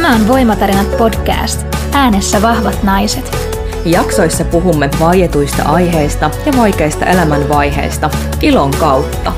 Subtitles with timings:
[0.00, 1.66] Tämä on Voimatarinat podcast.
[1.92, 3.36] Äänessä vahvat naiset.
[3.84, 8.10] Jaksoissa puhumme vaietuista aiheista ja vaikeista elämänvaiheista
[8.42, 9.32] ilon kautta.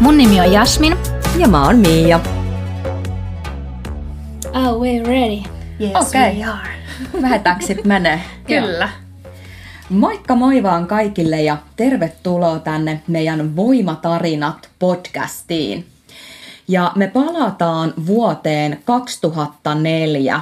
[0.00, 0.96] Mun nimi on Jasmin.
[1.36, 2.20] Ja mä oon Miia.
[4.54, 5.42] Oh, we're ready.
[5.80, 6.34] Yes, okay.
[6.34, 6.68] we are.
[7.20, 8.20] Lähetäänkö sit menee?
[8.46, 8.88] Kyllä.
[9.88, 15.86] Moikka moi vaan kaikille ja tervetuloa tänne meidän Voimatarinat podcastiin.
[16.72, 20.40] Ja me palataan vuoteen 2004,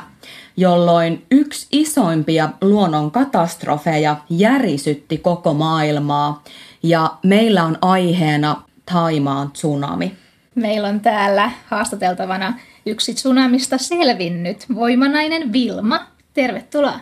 [0.57, 6.43] jolloin yksi isoimpia luonnon katastrofeja järisytti koko maailmaa.
[6.83, 10.17] Ja meillä on aiheena Taimaan tsunami.
[10.55, 16.07] Meillä on täällä haastateltavana yksi tsunamista selvinnyt voimanainen Vilma.
[16.35, 17.01] Tervetuloa.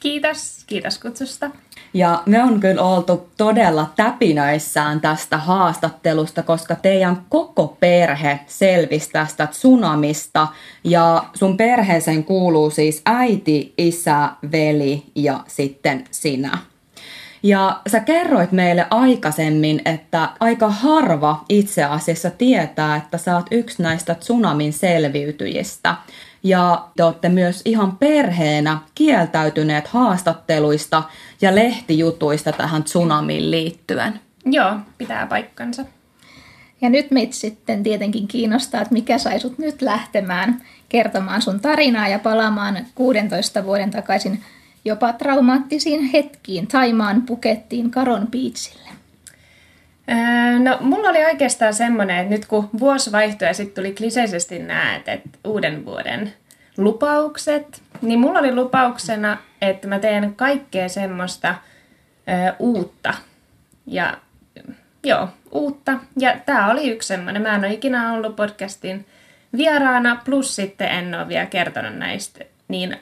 [0.00, 1.50] Kiitos, kiitos kutsusta.
[1.94, 9.46] Ja me on kyllä oltu todella täpinöissään tästä haastattelusta, koska teidän koko perhe selvisi tästä
[9.46, 10.48] tsunamista.
[10.84, 16.58] Ja sun perheeseen kuuluu siis äiti, isä, veli ja sitten sinä.
[17.42, 23.82] Ja sä kerroit meille aikaisemmin, että aika harva itse asiassa tietää, että sä oot yksi
[23.82, 25.94] näistä tsunamin selviytyjistä.
[26.44, 31.02] Ja te olette myös ihan perheenä kieltäytyneet haastatteluista
[31.40, 34.20] ja lehtijutuista tähän tsunamiin liittyen.
[34.44, 35.84] Joo, pitää paikkansa.
[36.80, 42.08] Ja nyt meitä sitten tietenkin kiinnostaa, että mikä sai sut nyt lähtemään kertomaan sun tarinaa
[42.08, 44.42] ja palaamaan 16 vuoden takaisin
[44.84, 48.93] jopa traumaattisiin hetkiin Taimaan Pukettiin Karon Beachille.
[50.10, 54.60] Öö, no, mulla oli oikeastaan semmoinen, että nyt kun vuosi vaihtui ja sitten tuli kliseisesti
[54.96, 56.32] että, uuden vuoden
[56.76, 61.54] lupaukset, niin mulla oli lupauksena, että mä teen kaikkea semmoista
[62.28, 63.14] ö, uutta.
[63.86, 64.16] Ja
[65.04, 65.98] joo, uutta.
[66.18, 67.42] Ja tää oli yksi semmoinen.
[67.42, 69.06] Mä en ole ikinä ollut podcastin
[69.56, 72.96] vieraana, plus sitten en ole vielä kertonut näistä niin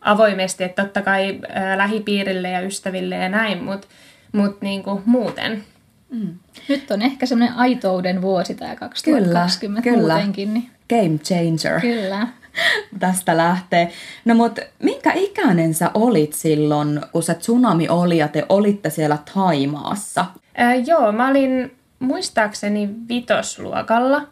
[0.00, 3.86] avoimesti, että totta kai ä, lähipiirille ja ystäville ja näin, mutta
[4.32, 5.64] mut niinku muuten.
[6.10, 6.34] Mm.
[6.68, 10.14] Nyt on ehkä semmoinen aitouden vuosi tämä 2020 kyllä, kyllä.
[10.14, 10.54] muutenkin.
[10.54, 10.70] Niin...
[10.88, 11.80] Game changer.
[11.80, 12.28] Kyllä.
[13.00, 13.92] Tästä lähtee.
[14.24, 19.18] No mut minkä ikäinen sä olit silloin, kun se tsunami oli ja te olitte siellä
[19.34, 20.24] Taimaassa?
[20.56, 24.28] Ää, joo, mä olin muistaakseni vitosluokalla.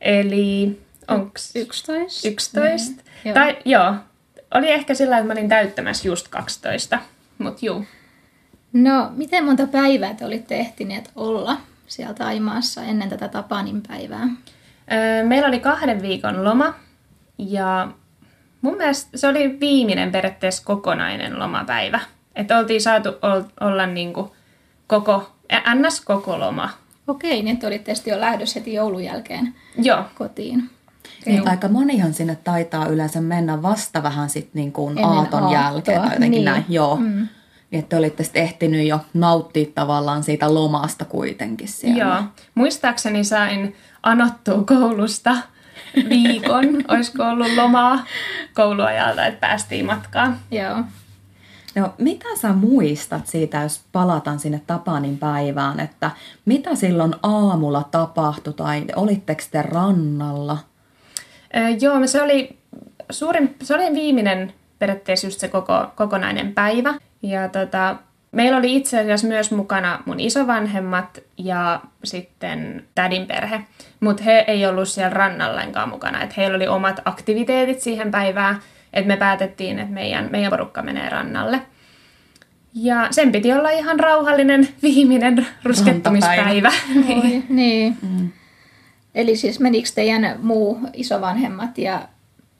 [0.00, 1.56] Eli onks...
[1.56, 2.28] 11.
[2.28, 3.02] 11.
[3.24, 3.94] Niin, tai joo,
[4.54, 6.98] oli ehkä sillä, että mä olin täyttämässä just 12,
[7.38, 7.84] mut juu.
[8.72, 11.56] No, miten monta päivää te olitte ehtineet olla
[11.86, 14.28] siellä Taimaassa ennen tätä Tapanin päivää?
[15.24, 16.74] Meillä oli kahden viikon loma
[17.38, 17.88] ja
[18.62, 22.00] mun mielestä se oli viimeinen periaatteessa kokonainen lomapäivä.
[22.36, 23.08] Että oltiin saatu
[23.60, 24.30] olla niin kuin
[24.86, 25.32] koko,
[25.74, 26.00] ns.
[26.00, 26.70] koko loma.
[27.08, 30.04] Okei, niin että olitte tietysti jo lähdössä heti joulun jälkeen Joo.
[30.14, 30.70] kotiin.
[31.26, 35.52] Niin, aika monihan sinne taitaa yleensä mennä vasta vähän sitten niin kuin aaton aattoa.
[35.52, 36.44] jälkeen tai jotenkin niin.
[36.44, 36.64] näin.
[36.68, 36.96] Joo.
[36.96, 37.28] Mm.
[37.70, 42.04] Niin, että olitte sitten ehtinyt jo nauttia tavallaan siitä lomasta kuitenkin siellä.
[42.04, 42.22] Joo.
[42.54, 45.36] Muistaakseni sain anottua koulusta
[46.08, 48.04] viikon, olisiko ollut lomaa
[48.54, 50.38] kouluajalta, että päästiin matkaan.
[50.50, 50.84] Joo.
[51.74, 56.10] No, mitä sä muistat siitä, jos palataan sinne Tapanin päivään, että
[56.44, 60.58] mitä silloin aamulla tapahtui tai olitteko te rannalla?
[61.56, 62.58] Öö, joo, se oli,
[63.10, 66.94] suurin, se oli viimeinen periaatteessa just se koko, kokonainen päivä.
[67.22, 67.96] Ja tota,
[68.32, 73.60] meillä oli itse asiassa myös mukana mun isovanhemmat ja sitten tädin perhe,
[74.00, 76.22] mutta he ei ollut siellä rannallenkaan mukana.
[76.22, 78.60] Et heillä oli omat aktiviteetit siihen päivään,
[78.92, 81.62] että me päätettiin, että meidän, meidän porukka menee rannalle.
[82.74, 86.72] Ja sen piti olla ihan rauhallinen viimeinen ruskettumispäivä.
[87.06, 87.46] niin.
[87.48, 87.96] niin.
[88.02, 88.30] Mm.
[89.14, 92.08] Eli siis menikö teidän muu isovanhemmat ja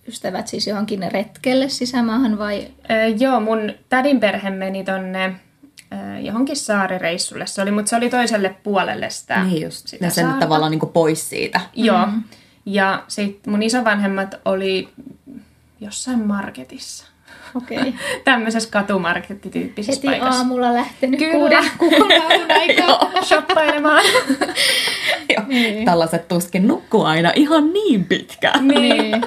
[0.08, 2.68] ystävät siis johonkin retkelle sisämaahan vai?
[2.90, 5.34] Öö, joo, mun tädin perhe meni tonne
[6.22, 10.24] johonkin saarireissulle se oli, mutta se oli toiselle puolelle sitä Niin just, sitä ja sen
[10.24, 10.40] saarta.
[10.40, 11.60] tavallaan niin pois siitä.
[11.74, 12.22] Joo, mm-hmm.
[12.66, 14.88] ja sitten mun isovanhemmat oli
[15.80, 17.06] jossain marketissa.
[17.54, 17.78] Okei.
[17.78, 17.92] Okay.
[18.24, 20.38] Tämmöisessä katumarkettityyppisessä Heti paikassa.
[20.38, 21.32] aamulla lähtenyt Kyllä.
[21.32, 24.04] kuuden kuukauden aikaa shoppailemaan.
[25.36, 25.44] Joo.
[25.46, 25.84] Niin.
[25.84, 28.68] Tällaiset tuskin nukkuu aina ihan niin pitkään.
[28.68, 29.22] Niin.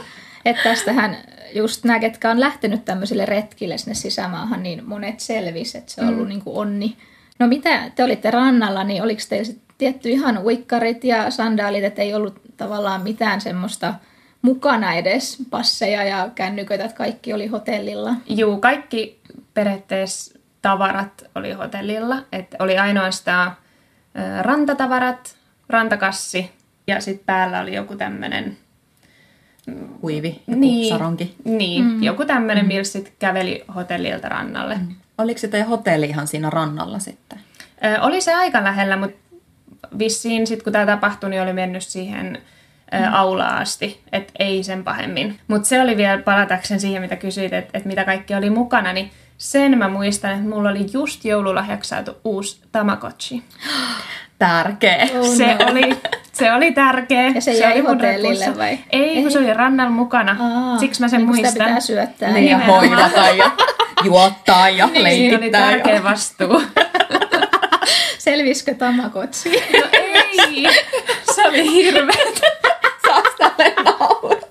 [0.46, 1.18] Että tästähän
[1.54, 6.08] just nämä, ketkä on lähtenyt tämmöisille retkille sinne sisämaahan, niin monet selvisi, että se on
[6.08, 6.30] ollut mm.
[6.30, 6.98] niin kuin onni.
[7.40, 12.02] No mitä te olitte rannalla, niin oliko teillä sitten tietty ihan uikkarit ja sandaalit, että
[12.02, 13.94] ei ollut tavallaan mitään semmoista
[14.42, 18.14] mukana edes passeja ja kännyköitä, että kaikki oli hotellilla?
[18.30, 19.20] Juu, kaikki
[19.54, 22.18] periaatteessa tavarat oli hotellilla.
[22.32, 23.52] Että oli ainoastaan
[24.42, 25.36] rantatavarat,
[25.70, 26.52] rantakassi
[26.88, 28.58] ja sitten päällä oli joku tämmöinen
[30.02, 31.36] Huivi, joku niin, saronki.
[31.44, 32.04] Niin, mm.
[32.04, 32.68] joku tämmöinen, mm.
[32.68, 34.76] millä sitten käveli hotellilta rannalle.
[34.76, 34.96] Mm.
[35.18, 37.40] Oliko se teidän hotelli ihan siinä rannalla sitten?
[37.86, 39.18] Ö, oli se aika lähellä, mutta
[40.00, 42.42] vissiin sitten kun tämä tapahtui, niin oli mennyt siihen
[42.92, 43.14] mm.
[43.14, 45.40] aulaa asti, että ei sen pahemmin.
[45.48, 49.12] Mutta se oli vielä palatakseen siihen, mitä kysyit, että et mitä kaikki oli mukana, niin
[49.38, 53.44] sen mä muistan, että mulla oli just joululahjaksi saatu uusi Tamagotchi.
[54.42, 55.08] Tärkeä.
[55.20, 55.72] Oh, se, no.
[55.72, 55.98] oli,
[56.34, 57.28] se oli tärkeä.
[57.28, 58.80] Ja se, se jäi hotellille vai?
[58.90, 60.36] Ei, kun se oli rannalla mukana.
[60.40, 61.52] Aa, Siksi mä sen niin muistan.
[61.52, 62.32] Sitä pitää syöttää.
[62.32, 63.52] Niin, ja hoidata ja
[64.06, 65.40] juottaa ja niin, leikittää.
[65.40, 66.04] oli tärkeä ja...
[66.04, 66.62] vastuu.
[68.18, 69.50] Selvisikö Tamagotchi?
[69.50, 70.68] No ei,
[71.36, 72.42] se oli hirveet.
[73.08, 74.42] Saaks tälle nauraa?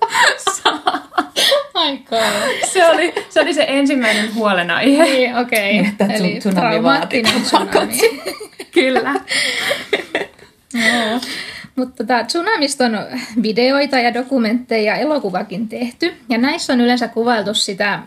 [2.65, 5.03] Se oli, se oli se ensimmäinen huolenaihe.
[5.03, 5.79] Niin, okei.
[5.79, 5.91] Okay.
[5.91, 7.99] Että Eli tsunami vaati tsunami.
[8.71, 9.13] Kyllä.
[10.73, 11.21] no.
[11.75, 12.97] Mutta tota, tsunamista on
[13.41, 16.13] videoita ja dokumentteja ja elokuvakin tehty.
[16.29, 17.99] Ja näissä on yleensä kuvailtu sitä,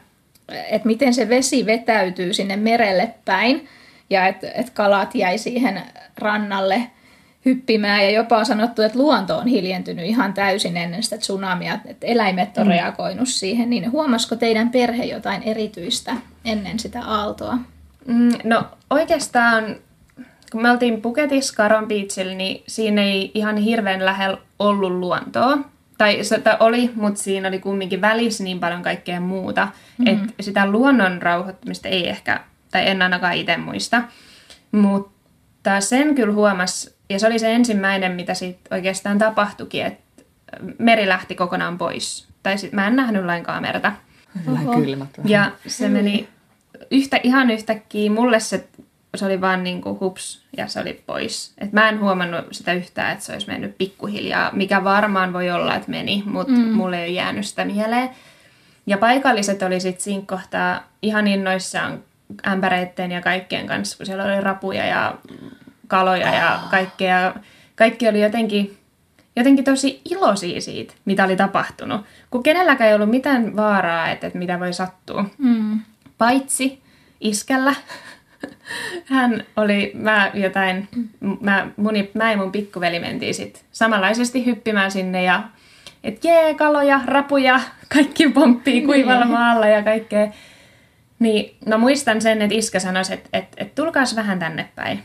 [0.71, 3.69] että miten se vesi vetäytyy sinne merelle päin.
[4.11, 5.83] Ja että et kalat jäi siihen
[6.19, 6.83] rannalle
[7.45, 12.07] hyppimään ja jopa on sanottu, että luonto on hiljentynyt ihan täysin ennen sitä tsunamia, että
[12.07, 12.71] eläimet on mm.
[12.71, 17.59] reagoinut siihen, niin huomasiko teidän perhe jotain erityistä ennen sitä aaltoa?
[18.07, 19.77] Mm, no oikeastaan,
[20.53, 25.59] kun me oltiin Puketissa Karon Beachillä, niin siinä ei ihan hirveän lähellä ollut luontoa.
[25.99, 29.69] Tai se oli, mutta siinä oli kumminkin välissä niin paljon kaikkea muuta,
[29.99, 30.07] mm.
[30.07, 32.41] että sitä luonnon rauhoittamista ei ehkä,
[32.71, 34.03] tai en ainakaan itse muista.
[34.73, 40.23] Mutta sen kyllä huomasi ja se oli se ensimmäinen, mitä sitten oikeastaan tapahtuikin, että
[40.79, 42.29] meri lähti kokonaan pois.
[42.43, 43.93] Tai sit mä en nähnyt lainkaan merta.
[44.85, 46.29] kylmät Ja se meni
[46.91, 48.11] yhtä, ihan yhtäkkiä.
[48.11, 48.69] Mulle se,
[49.15, 51.55] se oli vaan niin kuin hups ja se oli pois.
[51.59, 55.75] Et mä en huomannut sitä yhtään, että se olisi mennyt pikkuhiljaa, mikä varmaan voi olla,
[55.75, 56.73] että meni, mutta mm.
[56.73, 58.11] mulle ei ole jäänyt sitä mieleen.
[58.87, 62.03] Ja paikalliset oli sitten siinä kohtaa ihan innoissaan
[62.47, 65.19] ämpäreitten ja kaikkien kanssa, kun siellä oli rapuja ja
[65.87, 67.35] kaloja ja kaikkea.
[67.77, 68.77] Kaikki oli jotenkin,
[69.37, 72.01] jotenkin tosi iloisia siitä, mitä oli tapahtunut.
[72.31, 75.25] Kun kenelläkään ei ollut mitään vaaraa, että, että mitä voi sattua.
[75.39, 75.81] Mm.
[76.19, 76.83] Paitsi
[77.21, 77.75] iskällä.
[79.05, 80.89] Hän oli, mä jotain,
[81.41, 85.43] mä, mun, mä ja mun pikkuveli mentiin sit samanlaisesti hyppimään sinne ja
[86.05, 87.61] että jee, kaloja, rapuja,
[87.95, 88.87] kaikki pomppii niin.
[88.87, 90.29] kuivalla maalla ja kaikkea.
[91.19, 95.03] Niin, no muistan sen, että iskä sanoi, että, että, että tulkaas vähän tänne päin.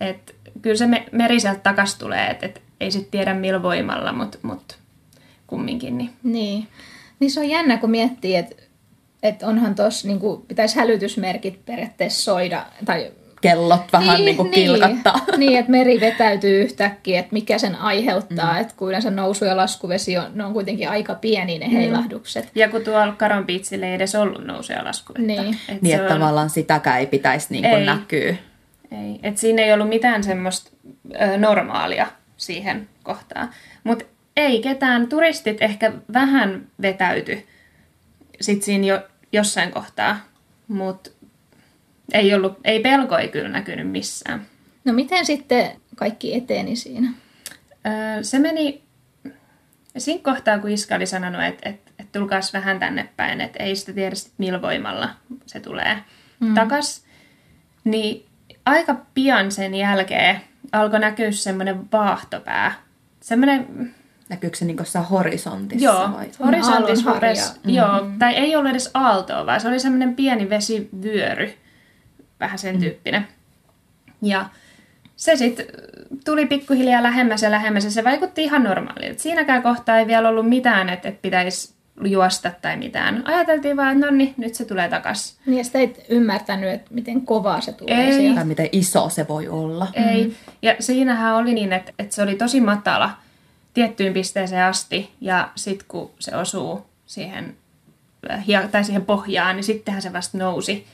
[0.00, 4.38] Et kyllä se meri sieltä takas tulee, että et ei sitten tiedä millä voimalla, mutta
[4.42, 4.78] mut
[5.46, 5.98] kumminkin.
[5.98, 6.10] Niin.
[6.22, 6.68] niin.
[7.20, 8.56] Niin se on jännä, kun miettii, että
[9.22, 14.64] et onhan tuossa, niin pitäisi hälytysmerkit periaatteessa soida, tai kellot vähän niin, niin kuin niin,
[14.64, 15.20] kilkattaa.
[15.36, 18.60] Niin, että meri vetäytyy yhtäkkiä, että mikä sen aiheuttaa, mm.
[18.60, 21.72] että kun yleensä nousu- ja laskuvesi on, ne on kuitenkin aika pieni ne mm.
[21.72, 22.50] heilahdukset.
[22.54, 25.26] Ja kun tuolla Karon Beachillä ei edes ollut nousu- ja laskuvettä.
[25.26, 26.20] Niin, et niin että on...
[26.20, 27.86] tavallaan sitäkään ei pitäisi niin kuin ei.
[27.86, 28.34] näkyä.
[28.90, 30.70] Ei, et siinä ei ollut mitään semmoista
[31.20, 32.06] ö, normaalia
[32.36, 33.50] siihen kohtaan.
[33.84, 34.04] Mutta
[34.36, 37.46] ei ketään, turistit ehkä vähän vetäyty
[38.40, 39.02] sit siinä jo,
[39.32, 40.20] jossain kohtaa,
[40.68, 41.10] mutta
[42.12, 44.46] ei, ollut, ei pelko ei kyllä näkynyt missään.
[44.84, 47.12] No miten sitten kaikki eteni siinä?
[47.86, 48.82] Öö, se meni
[49.98, 53.76] siinä kohtaa, kun Iska oli sanonut, että et, et tulkaas vähän tänne päin, että ei
[53.76, 55.10] sitä tiedä sit millä voimalla
[55.46, 55.96] se tulee
[56.40, 56.54] mm.
[56.54, 57.04] takas,
[57.84, 58.26] niin
[58.66, 60.40] aika pian sen jälkeen
[60.72, 62.72] alkoi näkyä semmoinen vaahtopää.
[63.20, 63.94] Semmoinen...
[64.28, 64.78] Näkyykö se niin
[65.10, 65.84] horisontissa?
[65.84, 66.30] Joo, vai?
[66.46, 67.70] horisontissa rupesi, mm-hmm.
[67.70, 71.54] joo, tai ei ollut edes aaltoa, vaan se oli semmoinen pieni vesivyöry,
[72.40, 72.80] vähän sen mm.
[72.80, 73.28] tyyppinen.
[74.22, 74.48] Ja
[75.16, 75.66] se sitten
[76.24, 79.22] tuli pikkuhiljaa lähemmäs ja lähemmäs ja se vaikutti ihan normaalilta.
[79.22, 83.22] Siinäkään kohtaa ei vielä ollut mitään, että, että pitäisi juosta tai mitään.
[83.24, 85.38] Ajateltiin vaan, että no niin, nyt se tulee takas.
[85.46, 88.12] Niin ja sitä ei ymmärtänyt, että miten kovaa se tulee ei.
[88.12, 88.34] sieltä.
[88.34, 89.88] Tai miten iso se voi olla.
[89.92, 90.24] Ei.
[90.24, 90.34] Mm.
[90.62, 93.10] Ja siinähän oli niin, että, että se oli tosi matala
[93.74, 95.10] tiettyyn pisteeseen asti.
[95.20, 97.56] Ja sitten kun se osuu siihen,
[98.72, 100.86] tai siihen pohjaan, niin sittenhän se vasta nousi.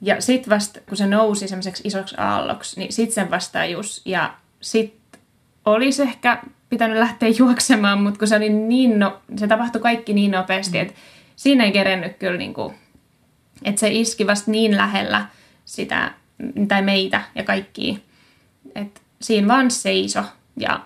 [0.00, 4.02] Ja sitten vasta, kun se nousi semmoiseksi isoksi aalloksi, niin sitten sen vastaajus.
[4.04, 5.20] Ja sitten
[5.64, 10.30] olisi ehkä pitänyt lähteä juoksemaan, mutta kun se oli niin, no, se tapahtui kaikki niin
[10.30, 10.82] nopeasti, mm.
[10.82, 10.94] että
[11.36, 12.74] siinä ei kerennyt kyllä niin kuin,
[13.64, 15.26] että se iski vasta niin lähellä
[15.64, 16.12] sitä,
[16.68, 18.02] tai meitä ja kaikki,
[18.74, 20.24] että siinä vaan seiso
[20.56, 20.80] ja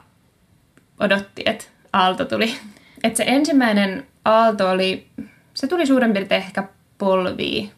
[1.00, 2.54] odotti, että aalto tuli.
[3.04, 5.06] Että se ensimmäinen aalto oli,
[5.54, 7.70] se tuli suurin piirtein ehkä polviin.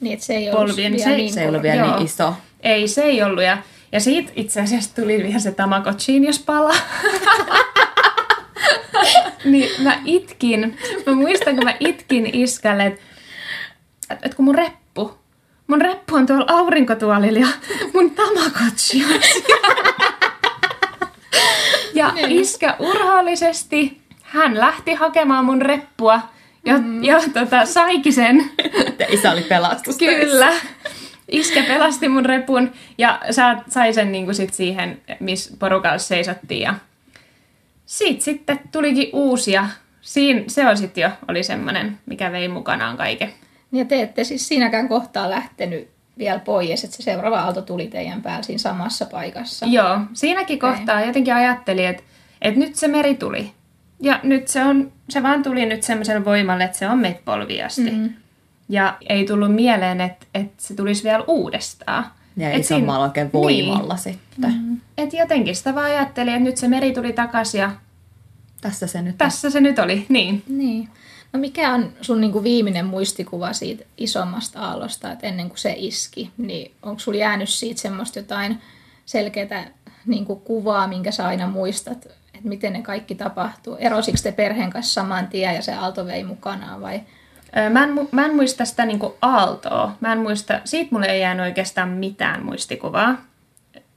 [0.00, 2.34] Niin, että se ei ollut vielä, se, niin, se ei ollut vielä niin iso.
[2.60, 3.44] Ei, se ei ollut.
[3.44, 3.58] Ja
[3.92, 6.74] ja siitä itse asiassa tuli vielä se Tamagotchiin, jos pala.
[9.44, 10.78] niin mä itkin.
[11.06, 13.00] Mä muistan, kun mä itkin iskälle, että
[14.10, 15.18] et, et kun mun reppu,
[15.66, 17.48] mun reppu on tuolla aurinkotuolilla ja
[17.94, 19.20] mun tamagotchi on.
[21.94, 26.20] Ja iskä urhoollisesti, hän lähti hakemaan mun reppua
[26.64, 27.04] ja, mm.
[27.04, 28.50] ja tota, saikin sen.
[28.98, 29.96] Ja isä oli pelastus.
[29.96, 30.52] Kyllä.
[31.28, 36.60] Iskä pelasti mun repun ja sä sai sen niinku sit siihen, missä porukalla seisottiin.
[36.60, 36.74] Ja
[37.86, 39.68] siitä sitten tulikin uusia.
[40.00, 43.32] Siin, se on sitten jo oli semmoinen, mikä vei mukanaan kaiken.
[43.72, 48.22] Ja te ette siis siinäkään kohtaa lähtenyt vielä pois, että se seuraava aalto tuli teidän
[48.22, 49.66] päällä siinä samassa paikassa.
[49.66, 50.72] Joo, siinäkin okay.
[50.76, 52.02] kohtaa jotenkin ajattelin, että,
[52.42, 53.52] että nyt se meri tuli.
[54.00, 57.90] Ja nyt se, on, se vaan tuli nyt semmoiselle voimalle, että se on meitä polviasti.
[57.90, 58.12] Mm-hmm.
[58.68, 62.04] Ja ei tullut mieleen, että, että se tulisi vielä uudestaan.
[62.36, 64.02] Ja ei samalla oikein voimalla niin.
[64.02, 64.50] sitten.
[64.50, 64.80] Mm-hmm.
[64.98, 67.70] Et jotenkin sitä vaan ajattelin, että nyt se meri tuli takaisin ja
[68.60, 70.42] tässä se nyt Tässä se nyt oli, niin.
[70.48, 70.88] Niin.
[71.32, 75.74] No mikä on sun niin kuin viimeinen muistikuva siitä isommasta aallosta, että ennen kuin se
[75.78, 78.58] iski, niin onko sulla jäänyt siitä semmoista jotain
[79.06, 79.70] selkeää
[80.06, 83.76] niin kuin kuvaa, minkä sä aina muistat, että miten ne kaikki tapahtuu?
[83.78, 87.00] Erosiko te perheen kanssa saman tien ja se aalto vei mukanaan vai?
[87.70, 89.96] Mä en, mä en muista sitä niin aaltoa.
[90.00, 93.16] Mä en muista, siitä mulle ei jäänyt oikeastaan mitään muistikuvaa.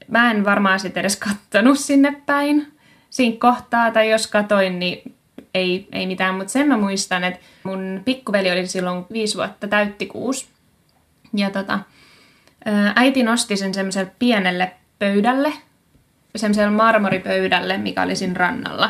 [0.08, 2.74] Mä en varmaan sitten edes kattonut sinne päin
[3.10, 5.16] siinä kohtaa, tai jos katoin, niin
[5.54, 10.06] ei, ei mitään, mutta sen mä muistan, että mun pikkuveli oli silloin viisi vuotta täytti
[10.06, 10.48] kuusi.
[11.34, 11.80] Ja tota,
[12.96, 15.54] äiti nosti sen semmoiselle pienelle pöydälle,
[16.36, 18.89] semmoiselle marmoripöydälle, mikä oli siinä rannalla.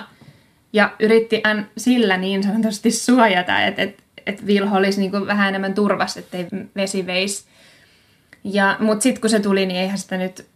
[0.73, 1.43] Ja yritti
[1.77, 7.05] sillä niin sanotusti suojata, että, että, että Vilho olisi niin vähän enemmän turvassa, ettei vesi
[7.05, 7.45] veisi.
[8.43, 10.47] Ja, mutta sitten kun se tuli, niin eihän sitä nyt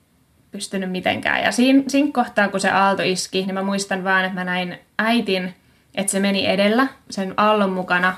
[0.51, 1.43] pystynyt mitenkään.
[1.43, 4.79] Ja siinä, siinä kohtaa, kun se aalto iski, niin mä muistan vaan, että mä näin
[4.99, 5.53] äitin,
[5.95, 8.17] että se meni edellä sen aallon mukana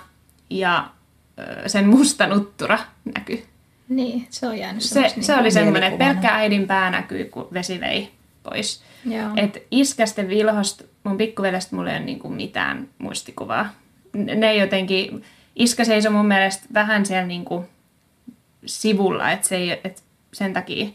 [0.50, 0.90] ja
[1.68, 2.80] sen musta nuttura
[3.16, 3.46] näkyi.
[3.90, 7.48] Niin, se on jäänyt Se, niin se oli semmoinen, että pelkkä äidin pää näkyy, kun
[7.54, 8.12] vesi vei
[8.44, 8.84] pois.
[9.38, 13.70] Että iskästen vilhosta, mun pikkuvelestä mulla ei ole niinku mitään muistikuvaa.
[14.14, 15.24] Ne jotenkin,
[15.56, 17.66] iskä seisoi mun mielestä vähän siellä niinku
[18.66, 20.88] sivulla, että se ei, et sen takia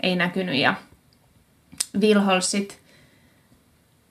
[0.00, 0.56] ei näkynyt.
[0.56, 0.74] Ja
[2.00, 2.80] Vilholsit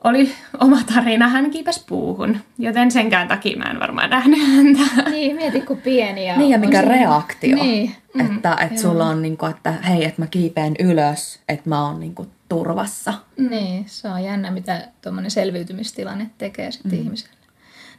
[0.03, 5.09] oli oma tarina, hän kiipesi puuhun, joten senkään takia mä en varmaan nähnyt häntä.
[5.11, 6.27] Niin, mieti kun pieni.
[6.27, 7.55] Ja niin, ja mikä reaktio.
[7.55, 7.95] Niin.
[8.19, 11.85] Että, mm, että sulla on, niin kuin, että hei, että mä kiipeen ylös, että mä
[11.85, 13.13] oon niin kuin, turvassa.
[13.37, 16.97] Niin, se on jännä, mitä tuommoinen selviytymistilanne tekee sitten mm.
[16.97, 17.38] ihmiselle.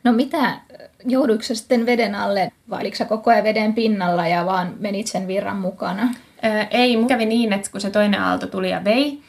[0.05, 0.61] No mitä,
[1.05, 5.07] jouduiko sä sitten veden alle, vai oliko sä koko ajan veden pinnalla ja vaan menit
[5.07, 6.15] sen virran mukana?
[6.45, 9.23] Öö, ei, mun kävi niin, että kun se toinen aalto tuli ja vei,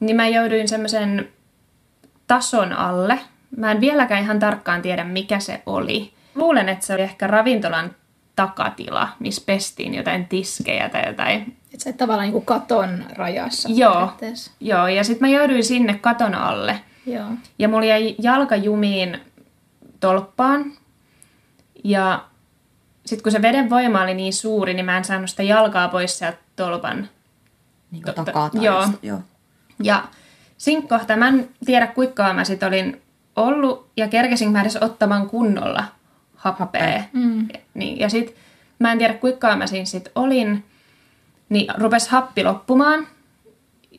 [0.00, 1.28] niin mä jouduin semmoisen
[2.26, 3.18] tason alle.
[3.56, 6.12] Mä en vieläkään ihan tarkkaan tiedä, mikä se oli.
[6.34, 7.94] Luulen, että se oli ehkä ravintolan
[8.36, 11.56] takatila, missä pestiin jotain tiskejä tai jotain.
[11.74, 13.68] Että se tavallaan niin kuin katon rajassa.
[13.72, 14.12] Joo,
[14.60, 16.80] joo ja sitten mä jouduin sinne katon alle.
[17.06, 17.26] Joo.
[17.58, 19.20] Ja mulla jäi jalka jumiin
[20.00, 20.72] tolppaan.
[21.84, 22.24] Ja
[23.06, 26.18] sitten kun se veden voima oli niin suuri, niin mä en saanut sitä jalkaa pois
[26.18, 27.08] sieltä tolpan.
[27.90, 28.88] Niin kuin takaa joo.
[29.02, 29.20] joo.
[29.82, 30.04] Ja
[30.58, 33.02] siinä kohtaa mä en tiedä kuinka mä sit olin
[33.36, 35.84] ollut ja kerkesin mä edes ottamaan kunnolla
[36.34, 37.02] happea.
[37.12, 37.48] Mm.
[37.74, 38.36] Niin, ja sit
[38.78, 40.64] mä en tiedä kuinka mä siinä sit olin,
[41.48, 43.06] niin rupes happi loppumaan.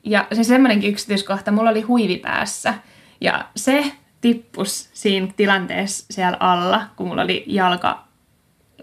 [0.04, 2.74] Ja se semmoinenkin yksityiskohta, mulla oli huivi päässä.
[3.22, 3.92] Ja se
[4.22, 8.04] tippus siinä tilanteessa siellä alla, kun mulla oli jalka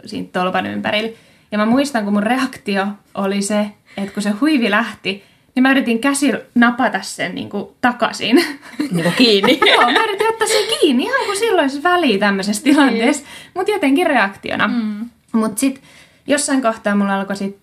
[0.04, 1.10] siinä tolpan ympärillä.
[1.52, 3.66] Ja mä muistan, kun mun reaktio oli se,
[3.96, 8.36] että kun se huivi lähti, niin mä yritin käsillä napata sen niin kuin takaisin.
[8.92, 9.58] Niin kuin kiinni.
[9.72, 12.76] Joo, mä yritin ottaa sen kiinni, ihan kuin silloin olisi väliä tämmöisessä niin.
[12.76, 13.26] tilanteessa.
[13.54, 14.68] Mutta jotenkin reaktiona.
[14.68, 15.10] Mm.
[15.32, 15.84] Mutta sitten
[16.26, 17.58] jossain kohtaa mulla alkoi sit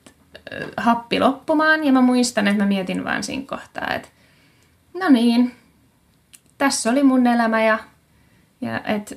[0.78, 4.08] happi loppumaan ja mä muistan, että mä mietin vaan siinä kohtaa, että
[4.94, 5.52] no niin,
[6.58, 7.80] tässä oli mun elämä ja,
[8.62, 9.16] ja että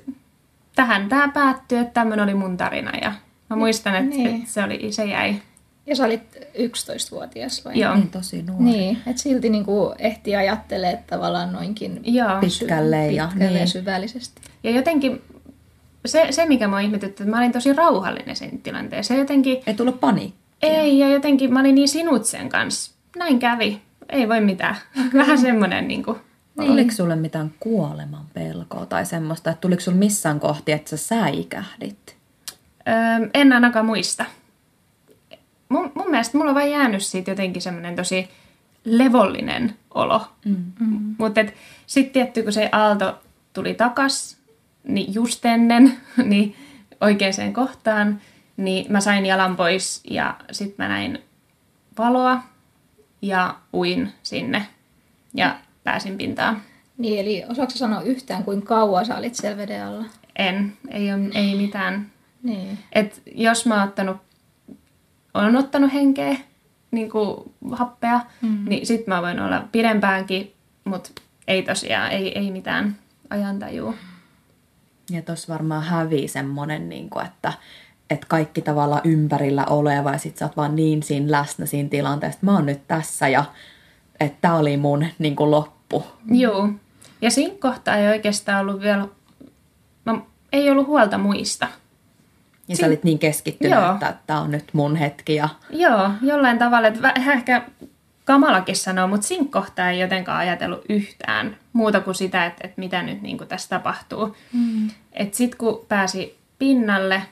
[0.77, 3.13] tähän tämä päättyy, että tämmöinen oli mun tarina ja
[3.51, 4.37] mä muistan, että, niin.
[4.37, 5.35] että se, oli, se jäi.
[5.87, 7.79] Ja sä olit 11-vuotias vai?
[7.81, 7.95] Joo.
[7.95, 8.65] Niin tosi nuori.
[8.65, 12.41] Niin, että silti niinku ehti ajattelee tavallaan noinkin Joo.
[12.41, 13.69] pitkälle, ja, pitkälle niin.
[13.69, 14.43] syvällisesti.
[14.65, 15.23] Ja jotenkin
[16.07, 19.15] se, se mikä mua ihmetytti, että mä olin tosi rauhallinen sen tilanteessa.
[19.15, 20.39] Jotenkin, ei tullut paniikkia.
[20.63, 22.93] Ei, ja jotenkin mä olin niin sinut sen kanssa.
[23.17, 23.81] Näin kävi.
[24.09, 24.77] Ei voi mitään.
[25.15, 26.19] Vähän semmoinen niin kuin,
[26.59, 26.73] niin.
[26.73, 32.17] Oliko sulle mitään kuoleman pelkoa tai semmoista, että tuliko sulle missään kohti, että sä säikähdit?
[32.89, 34.25] Öö, en ainakaan muista.
[35.69, 38.29] Mun, mun mielestä mulla on vain jäänyt siitä jotenkin semmoinen tosi
[38.85, 40.29] levollinen olo.
[40.45, 40.65] Mm.
[40.81, 41.15] Mm.
[41.19, 41.41] Mutta
[41.87, 43.23] sitten tietty, kun se aalto
[43.53, 44.39] tuli takas
[44.85, 45.93] niin just ennen
[46.25, 46.57] niin
[47.01, 48.21] oikeaan kohtaan,
[48.57, 51.19] niin mä sain jalan pois ja sitten mä näin
[51.99, 52.43] valoa
[53.23, 54.67] ja uin sinne
[55.35, 55.57] ja
[55.89, 56.63] pääsin pintaan.
[56.99, 60.05] Niin, eli osaako sanoa yhtään, kuin kauan sä olit siellä veden alla?
[60.37, 62.11] En, ei, ole, ei mitään.
[62.43, 62.79] Niin.
[62.93, 64.17] Et jos mä oon ottanut,
[65.35, 66.37] olen ottanut henkeä,
[66.91, 67.37] niin kuin
[67.73, 68.65] happea, mm.
[68.69, 70.55] niin sit mä voin olla pidempäänkin,
[70.85, 71.11] mutta
[71.47, 72.97] ei tosiaan, ei, ei mitään
[73.31, 73.95] ajantajua.
[75.11, 77.53] Ja tuossa varmaan hävii semmonen, niin kuin, että,
[78.11, 82.37] että kaikki tavalla ympärillä oleva ja sit sä oot vaan niin siinä läsnä siinä tilanteessa,
[82.37, 83.45] että mä oon nyt tässä ja
[84.21, 85.78] että tää oli mun niin kuin loppu.
[86.31, 86.69] Joo.
[87.23, 89.09] Ja siinä kohtaa ei oikeastaan ollut vielä,
[90.05, 90.21] mä,
[90.53, 91.69] ei ollut huolta muista.
[92.69, 93.93] Ja sä olit niin keskittynyt, Joo.
[93.93, 95.35] että tämä on nyt mun hetki.
[95.35, 95.49] Ja...
[95.71, 97.63] Joo, jollain tavalla, että vähän ehkä
[98.25, 103.03] kamalakin sanoo, mutta siinä kohtaa ei jotenkaan ajatellut yhtään muuta kuin sitä, että, että mitä
[103.03, 104.37] nyt niin kuin tässä tapahtuu.
[104.53, 104.91] Mm.
[105.13, 107.23] Että sitten kun pääsi pinnalle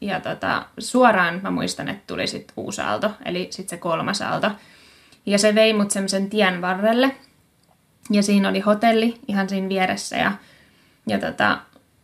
[0.00, 4.50] ja tota, suoraan mä muistan, että tuli sitten uusi aalto, eli sitten se kolmas aalto.
[5.26, 7.16] Ja se vei mut semmoisen tien varrelle.
[8.10, 10.16] Ja siinä oli hotelli ihan siinä vieressä.
[10.16, 10.32] Ja,
[11.06, 11.58] ja tota,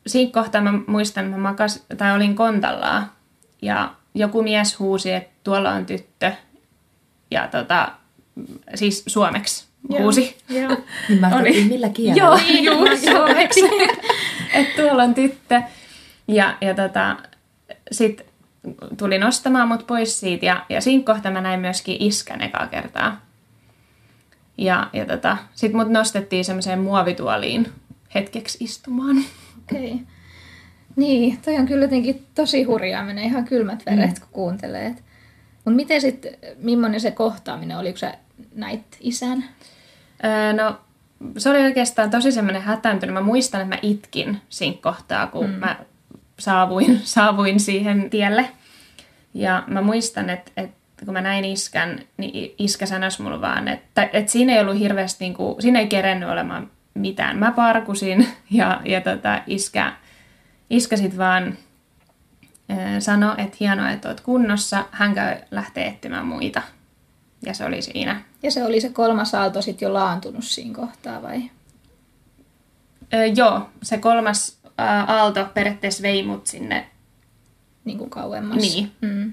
[0.07, 3.15] siinä kohtaa mä muistan, mä makas, tai olin kontallaa.
[3.63, 6.33] Ja joku mies huusi, että tuolla on tyttö.
[7.31, 7.93] Ja tota,
[8.75, 10.37] siis suomeksi huusi.
[10.49, 10.77] Joo.
[11.09, 11.31] Niin mä
[11.69, 12.23] millä kielellä?
[12.23, 13.61] Joo, juu, suomeksi.
[14.55, 15.63] että tuolla on tyttö.
[16.29, 17.17] Ja, ja tota,
[17.93, 18.27] sitten
[18.99, 23.21] tuli nostamaan mut pois siitä ja, ja siinä kohtaa mä näin myöskin iskän ekaa kertaa.
[24.59, 27.73] Ja, ja tota, sitten mut nostettiin semmoiseen muovituoliin
[28.15, 29.17] hetkeksi istumaan.
[29.63, 29.93] Okei.
[29.93, 30.07] Okay.
[30.97, 34.21] Niin, toi on kyllä jotenkin tosi hurjaa, menee ihan kylmät veret, mm.
[34.21, 34.89] kun kuuntelee.
[35.65, 38.15] Mutta miten sitten, millainen se kohtaaminen oli, kun sä
[38.55, 39.45] näit isän?
[40.25, 40.79] Öö, no,
[41.37, 43.15] se oli oikeastaan tosi semmoinen hätääntynyt.
[43.15, 45.57] Mä muistan, että mä itkin siinä kohtaa, kun mm.
[45.57, 45.77] mä
[46.39, 48.51] saavuin, saavuin siihen tielle.
[49.35, 54.09] Ja mä muistan, että, että kun mä näin iskän, niin iskä sanoi mulle vaan, että,
[54.13, 57.39] että siinä ei ollut hirveästi, niin kuin, siinä ei kerennyt olemaan mitään.
[57.39, 59.93] Mä parkusin ja, ja tota, iskä,
[60.71, 61.59] iskä sit vaan
[62.99, 64.85] sanoi, että hienoa, että oot kunnossa.
[64.91, 66.63] Hän käy lähtee etsimään muita.
[67.47, 68.23] Ja se oli siinä.
[68.43, 71.51] Ja se oli se kolmas aalto sitten jo laantunut siinä kohtaa vai?
[73.15, 74.59] Öö, joo, se kolmas
[75.07, 76.87] aalto periaatteessa vei mut sinne,
[77.85, 78.57] Niin kuin kauemmas.
[78.57, 78.93] Niin.
[79.01, 79.33] Mm.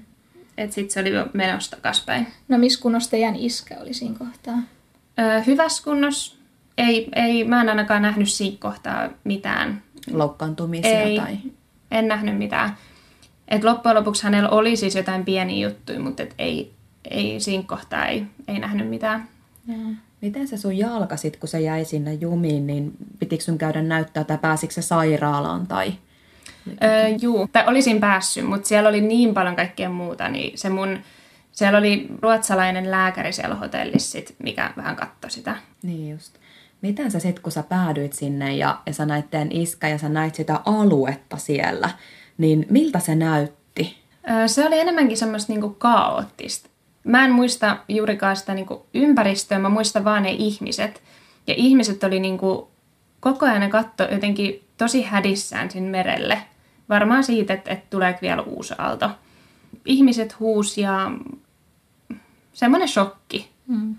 [0.62, 2.26] Että sit se oli jo menossa takaspäin.
[2.48, 4.58] No missä kunnossa teidän iskä oli siinä kohtaa?
[5.18, 6.36] Öö, hyvässä kunnossa.
[6.78, 9.82] Ei, ei, mä en ainakaan nähnyt siinä kohtaa mitään.
[10.10, 11.36] Loukkaantumisia Ei, tai...
[11.90, 12.76] en nähnyt mitään.
[13.48, 16.72] Et loppujen lopuksi hänellä oli siis jotain pieniä juttuja, mutta et ei,
[17.10, 19.28] ei siinä kohtaa ei, ei nähnyt mitään.
[19.68, 19.78] Joo.
[20.20, 24.24] Miten se sun jalka sit, kun se jäi sinne jumiin, niin pitikö sun käydä näyttää
[24.24, 25.92] tai pääsikö se sairaalaan tai...
[26.68, 30.98] Öö, juu, tai olisin päässyt, mutta siellä oli niin paljon kaikkea muuta, niin se mun,
[31.52, 35.56] siellä oli ruotsalainen lääkäri siellä hotellissa, sit, mikä vähän katsoi sitä.
[35.82, 36.34] Niin just.
[36.82, 40.08] Miten sä sit, kun sä päädyit sinne ja, ja sä näit teidän iskä ja sä
[40.08, 41.90] näit sitä aluetta siellä,
[42.38, 43.98] niin miltä se näytti?
[44.30, 46.68] Öö, se oli enemmänkin semmoista niinku kaoottista.
[47.04, 51.02] Mä en muista juurikaan sitä niinku ympäristöä, mä muistan vaan ne ihmiset.
[51.46, 52.70] Ja ihmiset oli niinku,
[53.20, 56.42] koko ajan ne katto jotenkin tosi hädissään sinne merelle.
[56.88, 59.10] Varmaan siitä, että, että tulee vielä uusi aalto.
[59.84, 61.10] Ihmiset huus ja
[62.52, 63.50] semmoinen shokki.
[63.66, 63.94] Mm.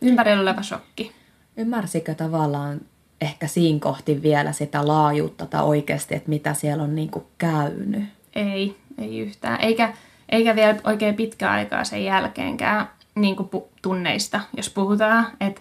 [0.00, 1.12] Ympärillä oleva shokki.
[1.56, 2.80] Ymmärsikö tavallaan
[3.20, 8.04] ehkä siinä kohti vielä sitä laajuutta tai oikeasti, että mitä siellä on niinku käynyt?
[8.34, 9.60] Ei, ei yhtään.
[9.60, 9.92] Eikä,
[10.28, 15.26] eikä vielä oikein pitkä aikaa sen jälkeenkään niin kuin pu- tunneista, jos puhutaan.
[15.40, 15.60] Että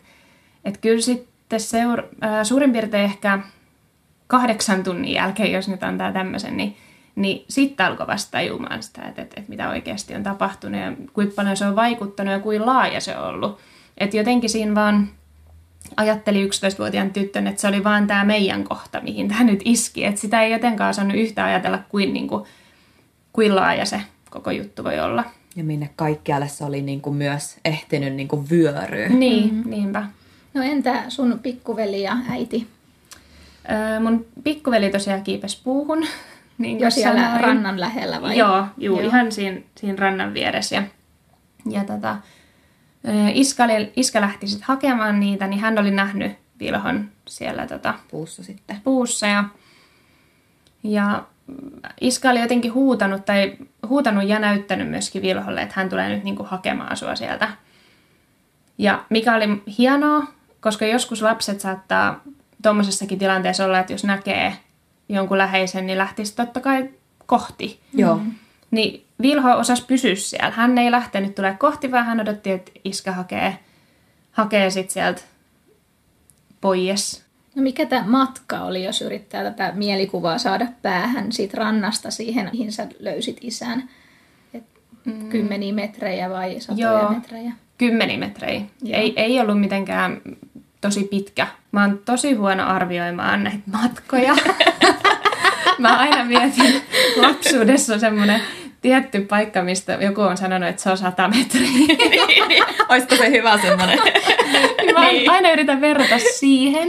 [0.66, 3.40] et kyllä sitten seur- äh, suurin piirtein ehkä
[4.30, 6.78] kahdeksan tunnin jälkeen, jos nyt antaa tämmöisen, niin,
[7.16, 11.34] niin sitten alkoi vasta tajumaan sitä, että, että, että mitä oikeasti on tapahtunut ja kuinka
[11.36, 13.60] paljon se on vaikuttanut ja kuinka laaja se on ollut.
[13.98, 15.10] Että jotenkin siinä vaan
[15.98, 20.06] ajatteli 11-vuotiaan tyttön, että se oli vaan tämä meidän kohta, mihin tämä nyt iski.
[20.06, 22.46] Että sitä ei jotenkaan saanut yhtä ajatella kuin, niin kuin,
[23.34, 25.24] kuin laaja se koko juttu voi olla.
[25.56, 29.10] Ja minne kaikkialle se oli niinku myös ehtinyt niinku vyöryä.
[29.10, 29.70] Niin, mm-hmm.
[29.70, 30.04] niinpä.
[30.54, 32.68] No entä sun pikkuveli ja äiti?
[34.00, 36.06] Mun pikkuveli tosiaan kiipesi puuhun.
[36.58, 37.42] Niin Jo siellä sanoin.
[37.42, 38.38] rannan lähellä vai?
[38.38, 39.08] Joo, juu, Joo.
[39.08, 40.76] ihan siinä, siinä rannan vieressä.
[40.76, 40.84] Ja,
[41.70, 42.18] ja tota,
[43.08, 47.94] ö, iskä, oli, iskä lähti sitten hakemaan niitä, niin hän oli nähnyt Vilhon siellä tota,
[48.12, 48.82] Puussa sitten.
[48.84, 49.28] puussa.
[49.28, 49.44] Ja,
[50.84, 51.24] ja
[52.02, 56.44] iskä oli jotenkin huutanut, tai huutanut ja näyttänyt myöskin Vilholle, että hän tulee nyt niinku
[56.44, 57.50] hakemaan sua sieltä.
[58.78, 60.24] Ja mikä oli hienoa,
[60.60, 62.22] koska joskus lapset saattaa
[62.64, 64.54] tuommoisessakin tilanteessa olla, että jos näkee
[65.10, 66.90] jonkun läheisen, niin lähtisi totta kai
[67.26, 67.80] kohti.
[67.94, 68.18] Joo.
[68.18, 68.32] Mm.
[68.72, 70.52] Niin Vilho osasi pysyä siellä.
[70.52, 73.60] Hän ei lähtenyt tulee kohti, vaan hän odotti, että iskä hakee,
[74.32, 75.22] hakee sitten sieltä
[76.62, 77.24] pois.
[77.56, 82.72] No mikä tämä matka oli, jos yrittää tätä mielikuvaa saada päähän siitä rannasta siihen, mihin
[82.72, 83.90] sä löysit isän?
[84.54, 84.64] Et
[85.06, 85.30] mm.
[85.30, 87.10] Kymmeniä metrejä vai satoja Joo.
[87.10, 87.52] metrejä?
[87.78, 88.62] Kymmeniä metrejä.
[88.86, 90.22] Ei, ei ollut mitenkään
[90.82, 91.48] tosi pitkä.
[91.72, 94.36] Mä oon tosi huono arvioimaan näitä matkoja.
[95.80, 96.82] Mä aina mietin
[97.16, 98.42] lapsuudessa semmoinen
[98.82, 101.70] tietty paikka, mistä joku on sanonut, että se on sata metriä.
[102.48, 104.00] niin, Olisiko se hyvä semmoinen?
[104.82, 105.32] niin mä niin.
[105.32, 106.88] aina yritän verrata siihen,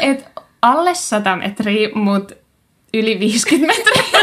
[0.00, 0.30] että
[0.62, 2.34] alle sata metriä, mutta
[2.94, 4.22] yli 50 metriä.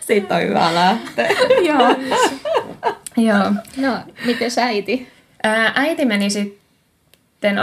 [0.00, 1.28] Siitä on hyvä lähteä.
[1.64, 1.96] Joo.
[3.16, 3.52] Joo.
[3.76, 5.08] No, miten äiti?
[5.42, 6.63] Ää, äiti meni sitten,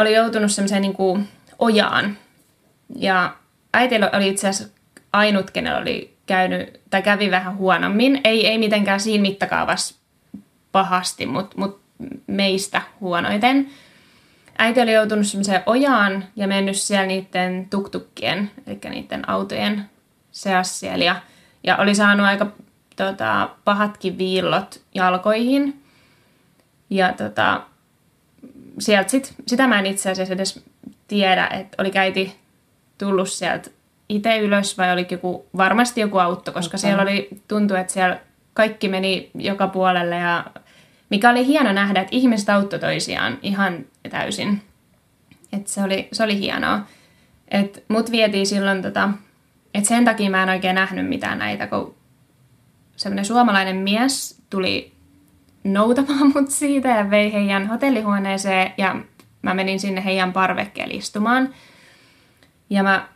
[0.01, 1.27] oli joutunut semmoiseen niin kuin
[1.59, 2.17] ojaan.
[2.95, 3.35] Ja
[3.73, 4.73] äiti oli itse asiassa
[5.13, 8.21] ainut, kenellä oli käynyt, tai kävi vähän huonommin.
[8.23, 9.95] Ei, ei mitenkään siinä mittakaavassa
[10.71, 11.81] pahasti, mutta mut
[12.27, 13.69] meistä huonoiten.
[14.57, 19.89] Äiti oli joutunut semmoiseen ojaan ja mennyt siellä niiden tuktukkien, eli niiden autojen
[20.31, 21.05] seassa siellä.
[21.05, 21.15] Ja,
[21.63, 22.47] ja oli saanut aika
[22.95, 25.83] tota, pahatkin viillot jalkoihin.
[26.89, 27.61] Ja tota,
[28.81, 30.65] sieltä sit, sitä mä en itse asiassa edes
[31.07, 32.35] tiedä, että oli käyti
[32.97, 33.69] tullut sieltä
[34.09, 36.79] itse ylös vai oli joku, varmasti joku auto, koska okay.
[36.79, 38.19] siellä oli, tuntui, että siellä
[38.53, 40.45] kaikki meni joka puolelle ja
[41.09, 44.61] mikä oli hieno nähdä, että ihmiset auttoi toisiaan ihan täysin.
[45.53, 46.79] Et se, oli, se oli hienoa.
[47.47, 49.09] Et mut vietiin silloin, tota,
[49.73, 51.95] että sen takia mä en oikein nähnyt mitään näitä, kun
[52.95, 54.93] semmoinen suomalainen mies tuli
[55.63, 58.95] noutamaan mut siitä ja vei heidän hotellihuoneeseen ja
[59.41, 61.53] mä menin sinne heidän parvekkeelle istumaan.
[62.69, 63.07] Ja mä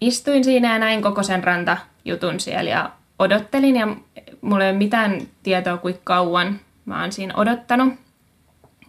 [0.00, 3.96] istuin siinä ja näin koko sen rantajutun siellä ja odottelin ja
[4.40, 7.94] mulla ei ole mitään tietoa kuinka kauan mä oon siinä odottanut.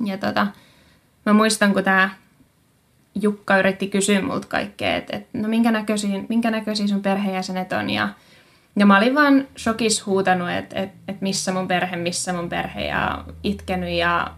[0.06, 0.48] Ja tota,
[1.26, 2.10] mä muistan, kun tämä
[3.22, 7.90] Jukka yritti kysyä multa kaikkea, että et, no minkä näköisiä, minkä näköisiä sun perheenjäsenet on
[7.90, 8.10] ja
[8.76, 12.88] ja mä olin vaan shokis huutanut, että et, et missä mun perhe, missä mun perhe
[12.88, 14.32] ja itkenyt ja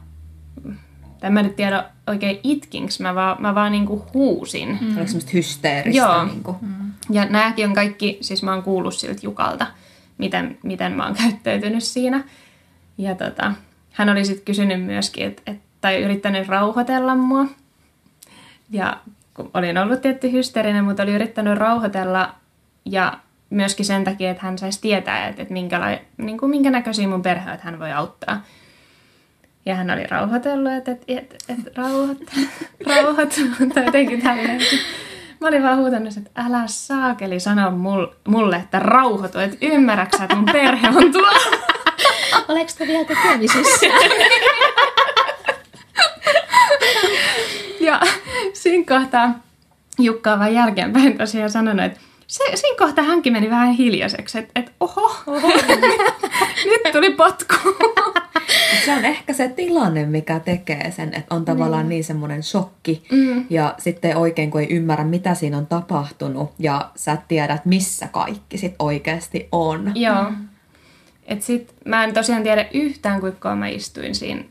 [1.21, 4.69] en mä nyt tiedä oikein itkinks, mä vaan, mä vaan niinku huusin.
[4.82, 4.88] Mm.
[4.88, 5.97] Oliko semmoista hysteeristä?
[5.97, 6.26] Joo.
[6.26, 6.56] Niinku?
[6.62, 6.91] Mm.
[7.10, 9.67] Ja nääkin on kaikki, siis mä oon kuullut siltä Jukalta,
[10.17, 12.23] miten, miten mä oon käyttäytynyt siinä.
[12.97, 13.52] Ja tota,
[13.91, 17.45] hän oli sitten kysynyt myöskin, et, et, tai yrittänyt rauhoitella mua.
[18.69, 18.97] Ja
[19.34, 22.36] kun olin ollut tietty hysteerinen, mutta oli yrittänyt rauhoitella
[22.86, 27.07] ja myöskin sen takia, että hän saisi tietää, että, että minkä, niin kuin minkä näköisiä
[27.07, 28.43] mun perhe, että hän voi auttaa.
[29.65, 32.31] Ja hän oli rauhoitellut, että, että, että, että rauhoit,
[32.88, 33.36] rauhoit,
[33.73, 34.62] tai jotenkin tälleen.
[35.41, 37.71] Mä olin vaan huutanut, että älä saakeli sanoa
[38.27, 41.57] mulle, että rauhoitu, että ymmärräksä, että mun perhe on tuolla.
[42.49, 43.86] Oleks te vielä tekemisissä?
[47.88, 48.01] ja
[48.53, 49.39] siinä kohtaa
[49.99, 54.51] Jukka on vaan jälkeenpäin tosiaan sanonut, että se, siinä kohtaa hänkin meni vähän hiljaiseksi, että
[54.55, 55.47] et, oho, oho.
[56.65, 57.55] nyt tuli potku.
[58.85, 63.03] se on ehkä se tilanne, mikä tekee sen, että on tavallaan niin, niin semmoinen shokki
[63.11, 63.45] mm.
[63.49, 68.57] ja sitten oikein kun ei ymmärrä, mitä siinä on tapahtunut ja sä tiedät, missä kaikki
[68.57, 69.91] sit oikeasti on.
[69.95, 70.29] Joo.
[70.29, 70.47] Mm.
[71.25, 74.43] Et sit, mä en tosiaan tiedä yhtään, kuinka mä istuin siinä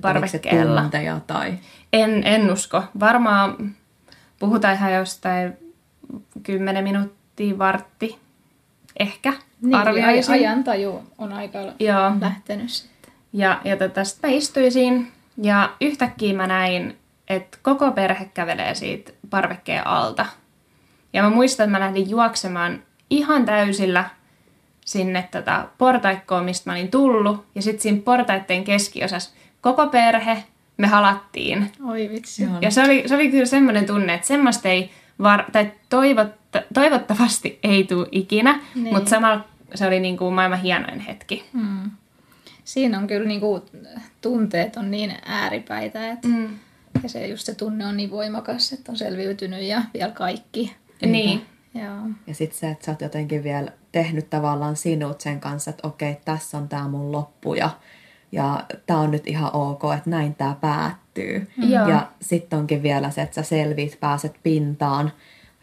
[0.00, 0.90] parvekkeella.
[1.26, 1.54] tai...
[1.92, 2.82] En, en usko.
[3.00, 3.74] Varmaan
[4.38, 5.69] puhutaan ihan jostain
[6.42, 8.18] kymmenen minuuttia, vartti
[8.98, 10.34] ehkä niin, arvioisin.
[10.34, 12.12] ajantaju on aika Joo.
[12.20, 13.12] lähtenyt sitten.
[13.32, 15.04] Ja, ja tota, sitten mä istuin siinä
[15.42, 16.96] ja yhtäkkiä mä näin,
[17.28, 20.26] että koko perhe kävelee siitä parvekkeen alta.
[21.12, 24.04] Ja mä muistan, että mä lähdin juoksemaan ihan täysillä
[24.84, 27.46] sinne tota portaikkoon, mistä mä olin tullut.
[27.54, 30.44] Ja sitten siinä portaitteen keskiosassa koko perhe,
[30.76, 31.72] me halattiin.
[31.88, 32.48] Oi vitsi.
[32.60, 34.90] Ja se oli, se oli kyllä semmoinen tunne, että semmoista ei
[35.22, 38.94] var, tai toivotta, toivottavasti ei tule ikinä, niin.
[38.94, 41.44] mutta samalla se oli niin kuin maailman hienoin hetki.
[41.52, 41.90] Mm.
[42.64, 43.62] Siinä on kyllä niin kuin,
[44.20, 46.48] tunteet on niin ääripäitä, että mm.
[47.02, 50.76] ja se just se tunne on niin voimakas, että on selviytynyt ja vielä kaikki.
[51.02, 51.46] Niin.
[51.74, 52.08] Joo.
[52.26, 56.16] Ja sitten se, että sä oot jotenkin vielä tehnyt tavallaan sinut sen kanssa, että okei,
[56.24, 57.70] tässä on tämä mun loppu ja,
[58.32, 60.99] ja tämä on nyt ihan ok, että näin tämä päättyy.
[61.56, 61.70] Mm.
[61.70, 65.12] Ja sitten onkin vielä se, että sä selvit, pääset pintaan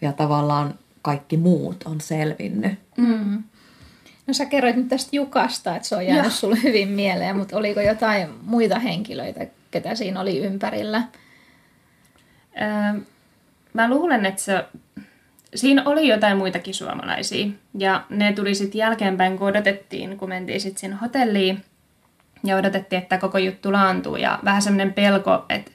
[0.02, 2.80] ja tavallaan kaikki muut on selvinnyt.
[2.98, 3.44] Mm.
[4.28, 7.82] No sä kerroit nyt tästä Jukasta, että se on jäänyt sulle hyvin mieleen, mutta oliko
[7.82, 11.04] jotain muita henkilöitä, ketä siinä oli ympärillä?
[12.62, 13.02] Öö,
[13.74, 14.66] mä luulen, että se,
[15.56, 17.48] siinä oli jotain muitakin suomalaisia.
[17.78, 21.64] Ja ne tuli sitten jälkeenpäin, kun odotettiin, kun mentiin sitten sinne hotelliin.
[22.48, 24.16] Ja odotettiin, että koko juttu laantuu.
[24.16, 25.72] Ja vähän semmoinen pelko, että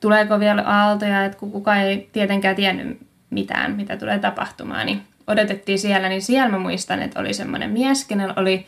[0.00, 5.78] tuleeko vielä aaltoja, että kun kukaan ei tietenkään tiennyt mitään, mitä tulee tapahtumaan, niin odotettiin
[5.78, 8.66] siellä, niin siellä mä muistan, että oli semmoinen mies, kenellä oli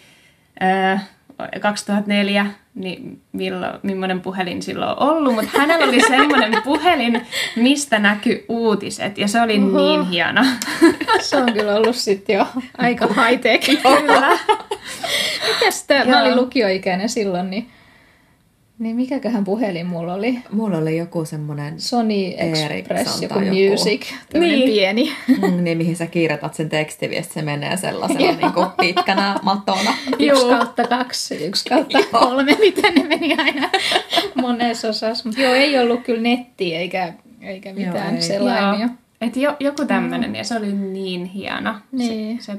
[1.61, 8.45] 2004, niin milloin, millainen puhelin silloin on ollut, mutta hänellä oli semmoinen puhelin, mistä näkyy
[8.49, 9.79] uutiset, ja se oli Oho.
[9.79, 10.45] niin hieno.
[11.21, 12.47] Se on kyllä ollut sitten jo
[12.79, 13.83] aika high-tech.
[13.83, 14.39] Kyllä.
[15.49, 16.05] Mitäs tämä?
[16.05, 17.69] Mä olin lukioikäinen silloin, niin
[18.79, 20.39] niin mikäköhän puhelin mulla oli?
[20.51, 24.71] Mulla oli joku semmonen Sony Express, joku, joku Music, niin.
[24.71, 25.13] pieni.
[25.29, 29.95] Mm, niin, mihin sä kirjoitat sen tekstiviesti, se menee sellaisella niin kuin pitkänä matona.
[30.19, 33.71] Yksi kautta kaksi, yksi kautta kolme, miten ne meni aina
[34.35, 35.29] monessa osassa.
[35.29, 38.89] Mutta joo, ei ollut kyllä nettiä eikä, eikä mitään selaimia.
[39.21, 40.35] Et jo, joku tämmöinen, mm.
[40.35, 41.75] ja se oli niin hieno.
[41.93, 42.43] Niin.
[42.43, 42.59] Se, se,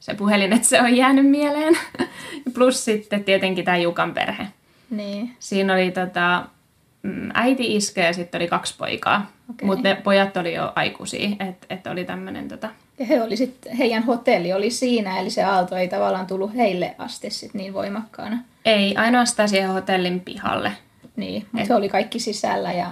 [0.00, 1.78] se puhelin, että se on jäänyt mieleen.
[2.54, 4.46] Plus sitten tietenkin tämä Jukan perhe.
[4.92, 5.36] Niin.
[5.38, 6.44] Siinä oli tota,
[7.02, 9.30] mm, äiti, iskä ja sitten oli kaksi poikaa.
[9.50, 9.66] Okay.
[9.66, 12.48] Mutta ne pojat oli jo aikuisia, että et oli tämmöinen...
[12.48, 12.70] Tota...
[12.98, 16.94] Ja he oli sit, heidän hotelli oli siinä, eli se aalto ei tavallaan tullut heille
[16.98, 18.38] asti sit niin voimakkaana.
[18.64, 20.72] Ei, ainoastaan siihen hotellin pihalle.
[21.16, 21.68] Niin, mutta et...
[21.68, 22.90] he oli kaikki sisällä ja...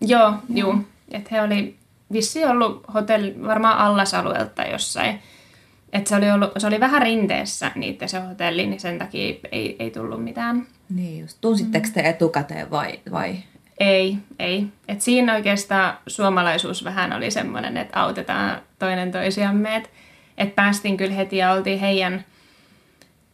[0.00, 0.56] Joo, mm.
[0.56, 0.74] juu.
[1.10, 1.76] Että he oli
[2.12, 5.20] vissi ollut hotelli, varmaan allasalueelta jossain.
[5.92, 9.76] Että se oli, ollut, se oli vähän rinteessä niitä se hotelli, niin sen takia ei,
[9.78, 11.38] ei tullut mitään niin just.
[11.40, 13.36] Tunsitteko te etukäteen vai, vai?
[13.80, 14.66] Ei, ei.
[14.88, 19.76] Et siinä oikeastaan suomalaisuus vähän oli semmoinen, että autetaan toinen toisiamme.
[19.76, 19.88] Että
[20.38, 22.24] et päästiin kyllä heti ja oltiin heidän,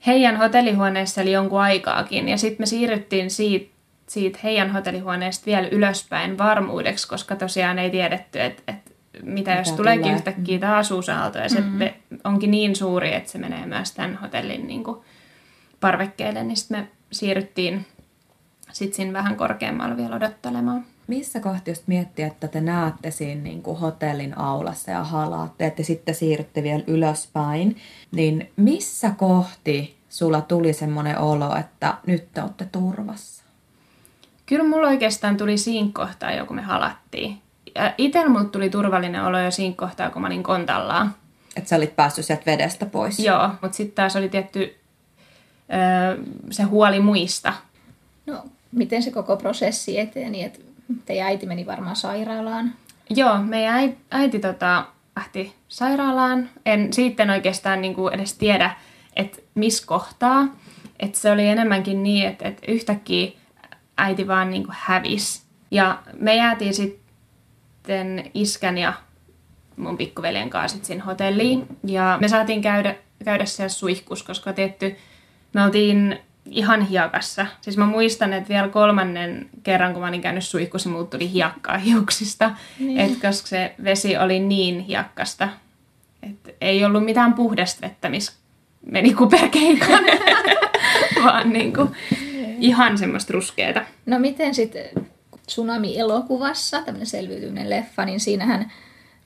[0.07, 2.29] heidän hotellihuoneessa eli jonkun aikaakin.
[2.29, 3.75] Ja sitten me siirryttiin siitä,
[4.07, 9.73] siitä heidän hotellihuoneesta vielä ylöspäin varmuudeksi, koska tosiaan ei tiedetty, että et mitä, mitä jos
[9.73, 10.17] tuleekin tulee.
[10.17, 11.39] yhtäkkiä taas uusaalto.
[11.39, 11.79] Ja mm-hmm.
[11.79, 15.01] se onkin niin suuri, että se menee myös tämän hotellin niin kuin,
[15.81, 17.87] parvekkeelle, niin sitten me siirryttiin
[18.73, 20.85] sitten siinä vähän korkeammalla vielä odottelemaan.
[21.07, 25.83] Missä kohti just miettii, että te näette siinä niin kuin hotellin aulassa ja halaatte, että
[25.83, 27.77] sitten siirrytte vielä ylöspäin,
[28.13, 33.45] niin missä kohti sulla tuli semmoinen olo, että nyt te olette turvassa?
[34.47, 37.39] Kyllä mulla oikeastaan tuli siinä kohtaa jo, kun me halattiin.
[37.99, 41.15] Itse mulla tuli turvallinen olo jo siinä kohtaa, kun mä olin kontallaan.
[41.57, 43.19] Että sä olit päässyt sieltä vedestä pois.
[43.19, 44.79] Joo, mutta sitten taas oli tietty
[46.51, 47.53] se huoli muista.
[48.27, 50.43] No, miten se koko prosessi eteni?
[50.43, 50.59] Että
[51.05, 52.73] teidän äiti meni varmaan sairaalaan.
[53.11, 56.51] Joo, meidän äiti, äiti tota, lähti sairaalaan.
[56.67, 58.77] En sitten oikeastaan niin kuin edes tiedä,
[59.17, 60.47] että missä kohtaa.
[61.01, 63.31] Että se oli enemmänkin niin, että, että yhtäkkiä
[63.97, 65.43] äiti vaan niin kuin hävisi.
[65.71, 68.93] Ja me jäätiin sitten iskän ja
[69.77, 71.67] mun pikkuveljen kanssa sitten hotelliin.
[71.87, 74.97] Ja me saatiin käydä, käydä siellä suihkus, koska tietty
[75.55, 76.19] me oltiin
[76.51, 77.47] ihan hiekassa.
[77.61, 81.79] Siis mä muistan, että vielä kolmannen kerran, kun mä olin käynyt suihkussa, muut tuli hiekkaa
[81.79, 82.51] hiuksista.
[82.79, 83.01] Niin.
[83.01, 85.49] Et koska se vesi oli niin hiekkasta,
[86.23, 88.33] että ei ollut mitään puhdasta vettä, missä
[88.91, 90.05] meni kuperkeikan,
[91.25, 91.91] vaan niinku
[92.59, 93.83] ihan semmoista ruskeata.
[94.07, 94.85] No miten sitten
[95.47, 98.73] Tsunami-elokuvassa, tämmöinen selviytyminen leffa, niin siinähän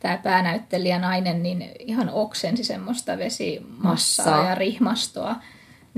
[0.00, 4.48] tämä päänäyttelijä nainen niin ihan oksensi semmoista vesimassaa Massa.
[4.48, 5.36] ja rihmastoa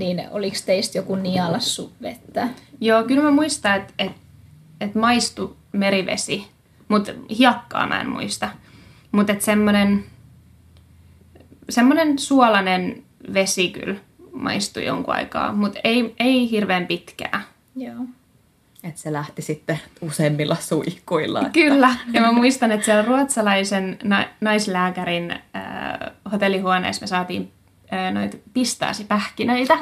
[0.01, 2.49] niin oliko teistä joku nialassu vettä?
[2.81, 4.13] Joo, kyllä mä muistan, että et,
[4.81, 6.47] et maistu merivesi,
[6.89, 8.49] mutta hiekkaa mä en muista.
[9.13, 10.05] Mutta semmoinen
[11.69, 13.03] semmoinen suolainen
[13.35, 13.97] vesi kyllä
[14.33, 17.43] maistui jonkun aikaa, mutta ei, ei hirveän pitkää.
[17.77, 18.05] Joo.
[18.85, 21.41] Että se lähti sitten useimmilla suihkuilla.
[21.41, 21.53] Että...
[21.53, 21.95] Kyllä.
[22.13, 25.41] Ja mä muistan, että siellä ruotsalaisen na- naislääkärin äh,
[26.33, 27.53] hotellihuoneessa me saatiin
[28.13, 29.79] noita pistaasipähkinöitä.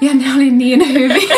[0.00, 1.36] Ja ne oli niin hyviä.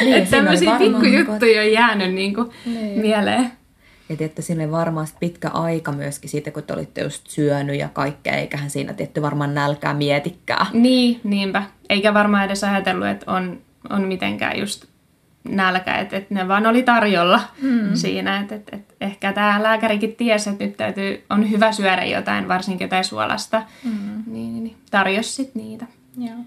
[0.00, 3.00] niin, että tämmöisiä pikkujuttuja on jäänyt niin kuin niin.
[3.00, 3.52] mieleen.
[4.08, 7.88] Ja tietty siinä oli varmaan pitkä aika myöskin siitä, kun te olitte just syönyt ja
[7.88, 10.66] kaikkea, eiköhän siinä tietty varmaan nälkää mietikää.
[10.72, 11.62] Niin, niinpä.
[11.90, 14.84] Eikä varmaan edes ajatellut, että on, on mitenkään just
[15.48, 17.94] nälkä, että, että ne vaan oli tarjolla mm.
[17.94, 18.40] siinä.
[18.40, 22.84] Että, että, että ehkä tämä lääkärikin tiesi, että nyt täytyy, on hyvä syödä jotain, varsinkin
[22.84, 23.62] jotain suolasta.
[23.84, 23.90] Mm.
[24.26, 25.86] Niin, niin, niin tarjosi sitten niitä.
[26.18, 26.38] Joo.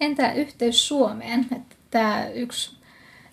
[0.00, 1.46] Entä yhteys Suomeen?
[1.56, 2.76] Että tämä yksi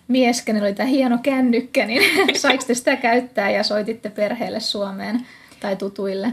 [0.08, 2.02] mies, kenellä oli tämä hieno kännykkä, niin
[2.40, 5.26] saiko te sitä käyttää ja soititte perheelle Suomeen
[5.60, 6.32] tai tutuille?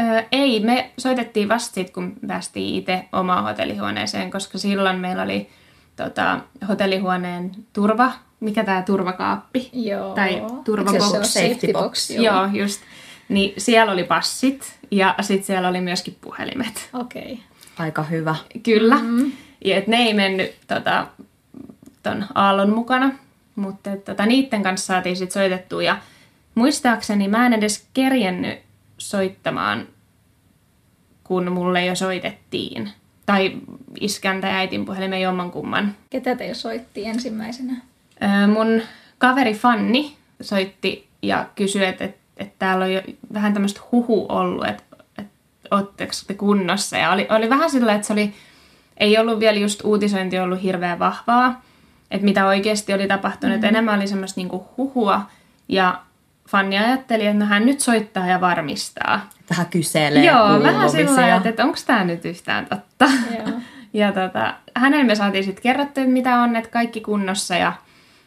[0.00, 5.48] Öö, ei, me soitettiin vasta sitten, kun päästiin itse omaan hotellihuoneeseen, koska silloin meillä oli
[5.96, 8.12] tota, hotellihuoneen turva
[8.46, 9.70] mikä tämä turvakaappi?
[9.72, 10.14] Joo.
[10.14, 11.14] Tai turvabox.
[11.14, 12.10] Eikö se Safety box?
[12.10, 12.24] Joo.
[12.24, 12.80] joo, just.
[13.28, 16.88] Niin siellä oli passit ja sitten siellä oli myöskin puhelimet.
[16.92, 17.22] Okei.
[17.22, 17.36] Okay.
[17.78, 18.36] Aika hyvä.
[18.62, 18.98] Kyllä.
[18.98, 19.32] Mm.
[19.64, 21.06] Ja et ne ei mennyt tota,
[22.02, 23.12] ton aallon mukana,
[23.56, 25.82] mutta et, tota, niiden kanssa saatiin sitten soitettua.
[25.82, 25.98] Ja
[26.54, 28.58] muistaakseni mä en edes kerjennyt
[28.98, 29.86] soittamaan,
[31.24, 32.90] kun mulle jo soitettiin.
[33.26, 33.52] Tai
[34.00, 35.96] iskän tai äitin puhelimen jommankumman.
[36.10, 37.76] Ketä te soitti ensimmäisenä?
[38.54, 38.82] Mun
[39.18, 43.02] kaveri Fanni soitti ja kysyi, että, että, että täällä on jo
[43.32, 44.82] vähän tämmöistä huhu ollut, että,
[45.18, 45.32] että
[45.70, 46.96] ootteko te kunnossa.
[46.96, 48.34] Ja oli, oli vähän sillä, että se oli,
[48.96, 51.62] ei ollut vielä just uutisointi ollut hirveän vahvaa,
[52.10, 53.56] että mitä oikeasti oli tapahtunut.
[53.56, 53.68] Mm-hmm.
[53.68, 55.22] Enemmän oli semmoista niinku huhua
[55.68, 56.00] ja
[56.48, 59.20] Fanni ajatteli, että no hän nyt soittaa ja varmistaa.
[59.50, 60.24] Vähän kyselee.
[60.24, 63.04] Joo, vähän sillä lailla, että onko tämä nyt yhtään totta.
[63.38, 63.60] Joo.
[63.92, 67.72] Ja tota, hänelle me saatiin sitten kerrottu, että mitä on, että kaikki kunnossa ja,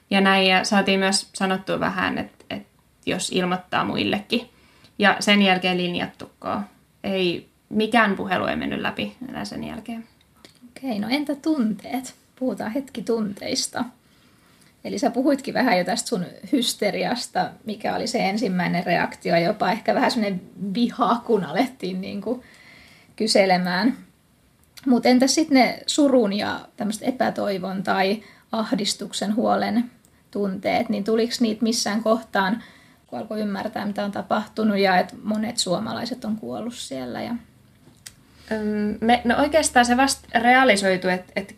[0.10, 0.48] ja näin.
[0.48, 2.69] Ja saatiin myös sanottua vähän, että, että
[3.06, 4.50] jos ilmoittaa muillekin.
[5.00, 6.62] Ja sen jälkeen linjattukkoa.
[7.04, 10.08] Ei, mikään puhelu ei mennyt läpi enää sen jälkeen.
[10.69, 12.15] Okei, no entä tunteet?
[12.39, 13.86] Puhutaan hetki tunteista.
[14.84, 19.95] Eli sä puhuitkin vähän jo tästä sun hysteriasta, mikä oli se ensimmäinen reaktio, jopa ehkä
[19.95, 20.41] vähän semmoinen
[20.74, 22.41] viha, kun alettiin niin kuin
[23.15, 23.98] kyselemään.
[24.86, 29.91] Mutta entä sitten ne surun ja tämmöistä epätoivon tai ahdistuksen huolen
[30.31, 32.63] tunteet, niin tuliko niitä missään kohtaan,
[33.07, 37.35] kun alkoi ymmärtää, mitä on tapahtunut ja että monet suomalaiset on kuollut siellä ja
[39.01, 41.53] Me, no oikeastaan se vasta realisoitu, että, että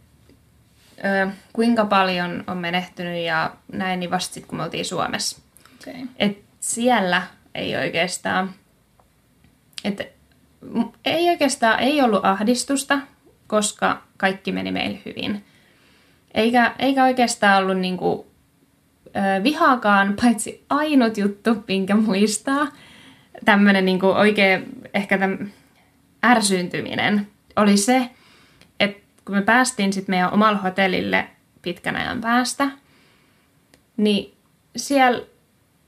[1.53, 5.41] kuinka paljon on menehtynyt ja näin, niin vasta sitten kun me oltiin Suomessa.
[5.81, 6.01] okay.
[6.19, 7.21] Et siellä
[7.55, 8.53] ei oikeastaan,
[9.83, 10.01] et,
[11.05, 12.99] ei oikeastaan ei ollut ahdistusta,
[13.47, 15.45] koska kaikki meni meille hyvin.
[16.33, 18.30] Eikä, eikä oikeastaan ollut niinku,
[19.43, 22.67] vihaakaan, paitsi ainut juttu, minkä muistaa,
[23.45, 25.37] tämmöinen niinku oikein ehkä täm,
[26.25, 28.09] ärsyyntyminen, oli se,
[28.79, 31.27] että kun me päästiin sitten meidän omalle hotellille
[31.61, 32.67] pitkän ajan päästä,
[33.97, 34.33] niin
[34.75, 35.21] siellä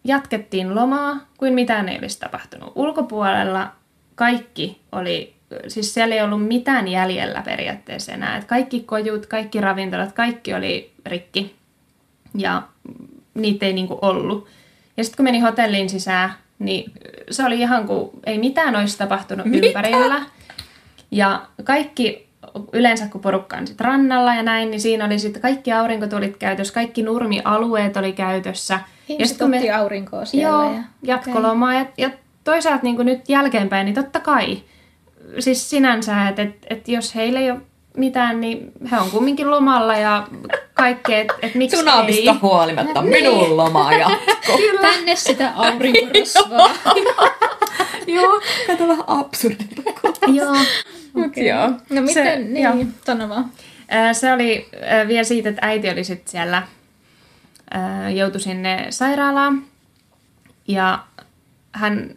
[0.03, 2.71] jatkettiin lomaa, kuin mitään ei olisi tapahtunut.
[2.75, 3.71] Ulkopuolella
[4.15, 5.33] kaikki oli,
[5.67, 8.37] siis siellä ei ollut mitään jäljellä periaatteessa enää.
[8.37, 11.55] Et kaikki kojut, kaikki ravintolat, kaikki oli rikki
[12.37, 12.63] ja
[13.33, 14.47] niitä ei niinku ollut.
[14.97, 16.91] Ja sitten kun meni hotelliin sisään, niin
[17.31, 19.67] se oli ihan kuin ei mitään olisi tapahtunut Mitä?
[19.67, 20.21] ympärillä.
[21.11, 22.27] Ja kaikki,
[22.73, 26.73] yleensä kun porukka on sit rannalla ja näin, niin siinä oli sitten kaikki aurinkotulit käytössä,
[26.73, 28.79] kaikki nurmialueet oli käytössä.
[29.09, 30.49] Ihmiset sit kun otti aurinkoa siellä.
[30.49, 31.73] Joo, ja, jatkolomaa.
[31.73, 32.09] Ja, ja
[32.43, 34.63] toisaalta niin nyt jälkeenpäin, niin totta kai,
[35.39, 37.61] siis sinänsä, että et, et jos heillä ei ole
[37.97, 40.27] mitään, niin he on kumminkin lomalla ja
[40.73, 42.37] kaikkea, että et miksi Tsunamista ei.
[42.41, 43.89] huolimatta minun loma.
[44.81, 46.69] Tänne sitä aurinkorosvaa.
[48.07, 49.81] Joo, Kato vähän absurdilta.
[50.33, 50.55] joo.
[51.25, 51.47] Okei.
[51.47, 51.67] joo.
[51.89, 52.73] No miten, Se- se, joo.
[52.75, 53.51] niin, sano vaan.
[54.13, 54.69] Se oli
[55.07, 56.63] vielä siitä, että äiti oli sitten siellä,
[58.15, 59.63] joutui sinne sairaalaan.
[60.67, 60.99] Ja
[61.71, 62.09] hän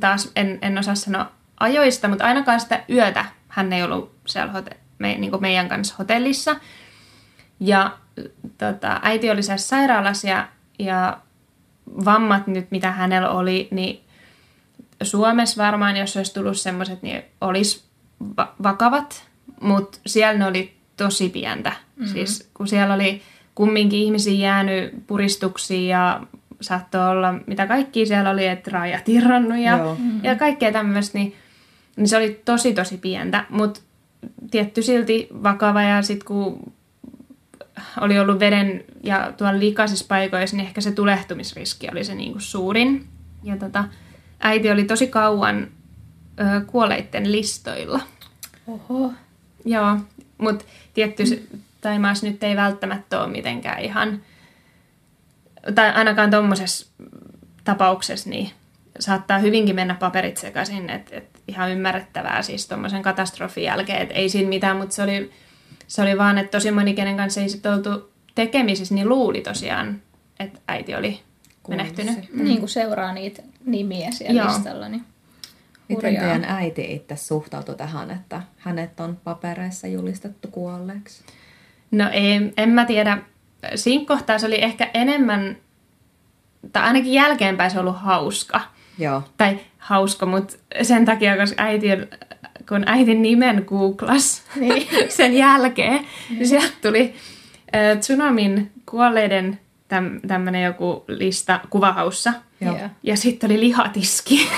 [0.00, 4.76] taas, en, en osaa sanoa ajoista, mutta ainakaan sitä yötä hän ei ollut siellä hote,
[4.98, 6.56] me, niin meidän kanssa hotellissa.
[7.60, 7.98] Ja
[8.58, 11.18] tota, äiti oli siellä sairaalassa ja, ja
[12.04, 14.00] vammat nyt, mitä hänellä oli, niin
[15.02, 17.84] Suomessa varmaan, jos olisi tullut semmoiset, niin olisi
[18.36, 19.24] va- vakavat,
[19.60, 21.70] mutta siellä ne oli tosi pientä.
[21.70, 22.12] Mm-hmm.
[22.12, 23.22] Siis kun siellä oli
[23.54, 26.20] kumminkin ihmisiä jäänyt puristuksiin ja
[26.60, 29.94] saattoi olla, mitä kaikki siellä oli, että rajat irronnut ja, Joo.
[29.94, 30.24] mm-hmm.
[30.24, 31.34] ja kaikkea tämmöistä, niin,
[31.96, 33.80] niin se oli tosi tosi pientä, mutta
[34.50, 36.72] tietty silti vakava ja sitten kun
[38.00, 43.06] oli ollut veden ja tuolla likaisissa paikoissa, niin ehkä se tulehtumisriski oli se niinku suurin.
[43.42, 43.84] Ja tota,
[44.40, 45.68] äiti oli tosi kauan
[46.40, 48.00] ö, kuolleitten listoilla.
[48.66, 49.12] Oho.
[49.64, 49.96] Joo,
[50.38, 51.42] mutta tietty se
[51.80, 54.22] Taimaassa nyt ei välttämättä ole mitenkään ihan,
[55.74, 56.86] tai ainakaan tuommoisessa
[57.64, 58.50] tapauksessa, niin
[59.00, 64.28] saattaa hyvinkin mennä paperit sekaisin, että et ihan ymmärrettävää siis tuommoisen katastrofin jälkeen, että ei
[64.28, 65.30] siinä mitään, mutta se oli,
[65.86, 70.02] se oli vaan, että tosi moni, kenen kanssa ei sitten oltu tekemisissä, niin luuli tosiaan,
[70.40, 71.20] että äiti oli
[71.68, 72.32] menehtynyt.
[72.32, 72.44] Mm.
[72.44, 74.48] Niin kuin seuraa niitä nimiä siellä Joo.
[74.52, 74.88] listalla.
[74.88, 75.04] Niin
[75.88, 76.24] Miten hurjaa.
[76.24, 81.24] teidän äiti itse suhtautui tähän, että hänet on papereissa julistettu kuolleeksi?
[81.90, 83.18] No ei, en mä tiedä.
[83.74, 85.56] Siinä kohtaa se oli ehkä enemmän,
[86.72, 88.60] tai ainakin jälkeenpäin se on ollut hauska.
[88.98, 89.22] Joo.
[89.36, 91.88] Tai hauska, mutta sen takia, koska äiti,
[92.68, 94.88] kun äitin nimen googlas Niin.
[95.08, 97.14] sen jälkeen, niin sieltä tuli
[97.76, 102.32] Ö, Tsunamin kuolleiden täm, tämmönen joku lista kuvahaussa.
[102.60, 102.78] Joo.
[103.02, 104.48] Ja sitten oli lihatiski.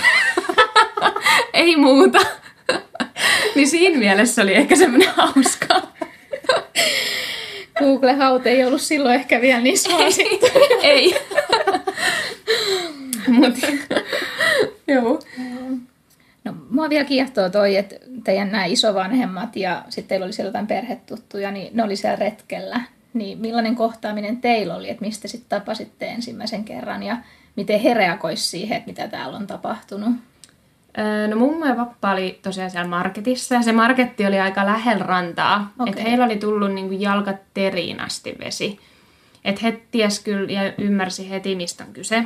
[1.55, 2.19] Ei muuta.
[3.55, 5.83] niin siinä mielessä oli ehkä semmoinen hauska.
[7.79, 10.47] Google Haut ei ollut silloin ehkä vielä niin suosittu.
[10.83, 11.17] Ei.
[13.31, 13.55] Mut,
[14.95, 15.21] joo.
[16.45, 20.67] No, mua vielä kiehtoo toi, että teidän nämä isovanhemmat ja sitten teillä oli siellä jotain
[20.67, 22.81] perhetuttuja, niin ne oli siellä retkellä.
[23.15, 27.17] Niin millainen kohtaaminen teillä oli, että mistä sitten tapasitte ensimmäisen kerran ja
[27.57, 30.13] miten he reagoisivat siihen, että mitä täällä on tapahtunut?
[30.99, 35.05] Öö, No mummo ja pappa oli tosiaan siellä marketissa ja se marketti oli aika lähellä
[35.05, 35.73] rantaa.
[35.79, 35.91] Okei.
[35.91, 38.79] Että heillä oli tullut niinku jalkat teriin asti vesi.
[39.45, 42.25] Että he ties kyllä ja ymmärsi heti, mistä on kyse.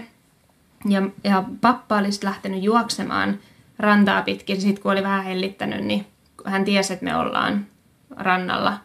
[0.88, 3.38] Ja, ja pappa oli sit lähtenyt juoksemaan
[3.78, 4.60] rantaa pitkin.
[4.60, 6.06] Sitten kun oli vähän hellittänyt, niin
[6.44, 7.66] hän tiesi, että me ollaan
[8.16, 8.78] rannalla.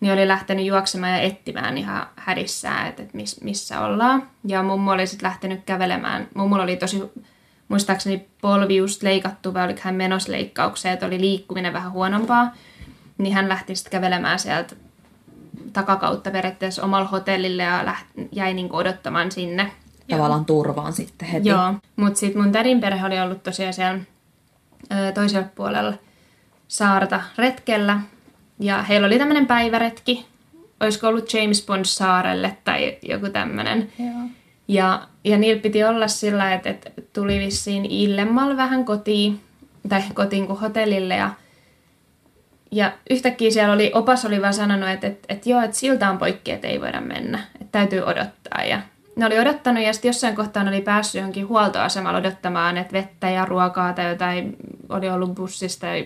[0.00, 4.28] Niin oli lähtenyt juoksemaan ja etsimään ihan hädissään, että, että miss, missä ollaan.
[4.46, 6.28] Ja mummo oli sitten lähtenyt kävelemään.
[6.34, 7.02] Mummo oli tosi
[7.68, 12.54] muistaakseni polvi just leikattu vai oliko hän menossa leikkaukseen, että oli liikkuminen vähän huonompaa,
[13.18, 14.76] niin hän lähti sitten kävelemään sieltä
[15.72, 19.72] takakautta periaatteessa omalla hotellille ja läht- jäi niinku odottamaan sinne.
[20.10, 21.48] Tavallaan turvaan sitten heti.
[21.48, 24.00] Joo, mutta sitten mun tädin perhe oli ollut tosiaan siellä
[24.92, 25.92] ö, toisella puolella
[26.68, 28.00] saarta retkellä.
[28.58, 30.26] Ja heillä oli tämmöinen päiväretki.
[30.80, 33.92] Olisiko ollut James Bond saarelle tai joku tämmöinen.
[34.68, 39.40] Ja, ja niillä piti olla sillä, että, että tuli vissiin illemmalla vähän kotiin,
[39.88, 41.16] tai kotiin kuin hotellille.
[41.16, 41.30] Ja,
[42.70, 46.18] ja yhtäkkiä siellä oli, opas oli vaan sanonut, että, että, että joo, että siltä on
[46.18, 47.38] poikki, että ei voida mennä.
[47.38, 48.64] Että täytyy odottaa.
[48.64, 48.80] Ja
[49.16, 53.30] ne oli odottanut ja sitten jossain kohtaa ne oli päässyt johonkin huoltoasemalla odottamaan, että vettä
[53.30, 54.56] ja ruokaa tai jotain
[54.88, 56.04] oli ollut bussista ja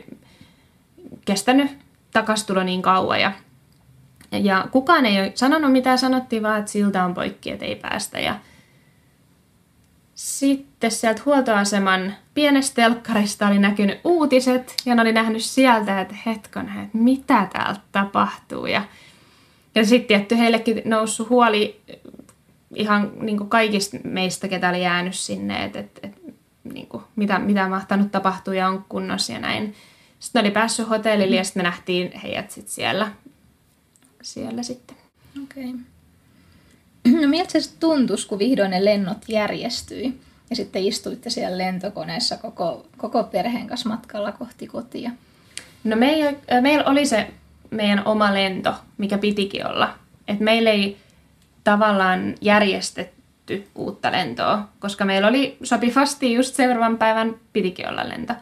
[1.24, 1.78] kestänyt
[2.12, 3.20] takastulo niin kauan.
[3.20, 3.32] Ja,
[4.32, 8.20] ja kukaan ei ole sanonut mitään, sanottiin vaan, että siltä on poikki, että ei päästä.
[8.20, 8.36] Ja
[10.14, 16.78] sitten sieltä huoltoaseman pienestä telkkarista oli näkynyt uutiset ja ne oli nähnyt sieltä, että hetkonen,
[16.78, 18.66] että mitä täältä tapahtuu.
[18.66, 18.82] Ja,
[19.74, 21.80] ja sitten tietty heillekin noussut huoli
[22.74, 26.20] ihan niin kuin kaikista meistä, ketä oli jäänyt sinne, että, että, että
[26.64, 29.74] niin kuin, mitä, mitä mahtanut tapahtua ja on kunnossa ja näin.
[30.18, 33.12] Sitten ne oli päässyt hotellille ja sitten me nähtiin heidät sit siellä,
[34.22, 34.96] siellä sitten.
[35.42, 35.74] Okei.
[37.20, 42.36] No miltä se sitten tuntuisi, kun vihdoin ne lennot järjestyi ja sitten istuitte siellä lentokoneessa
[42.36, 45.10] koko, koko perheen kanssa matkalla kohti kotia?
[45.84, 47.30] No meillä, meillä oli se
[47.70, 49.94] meidän oma lento, mikä pitikin olla.
[50.28, 50.96] Et meillä ei
[51.70, 58.34] tavallaan järjestetty uutta lentoa, koska meillä oli sopivasti just seuraavan päivän pitikin olla lento.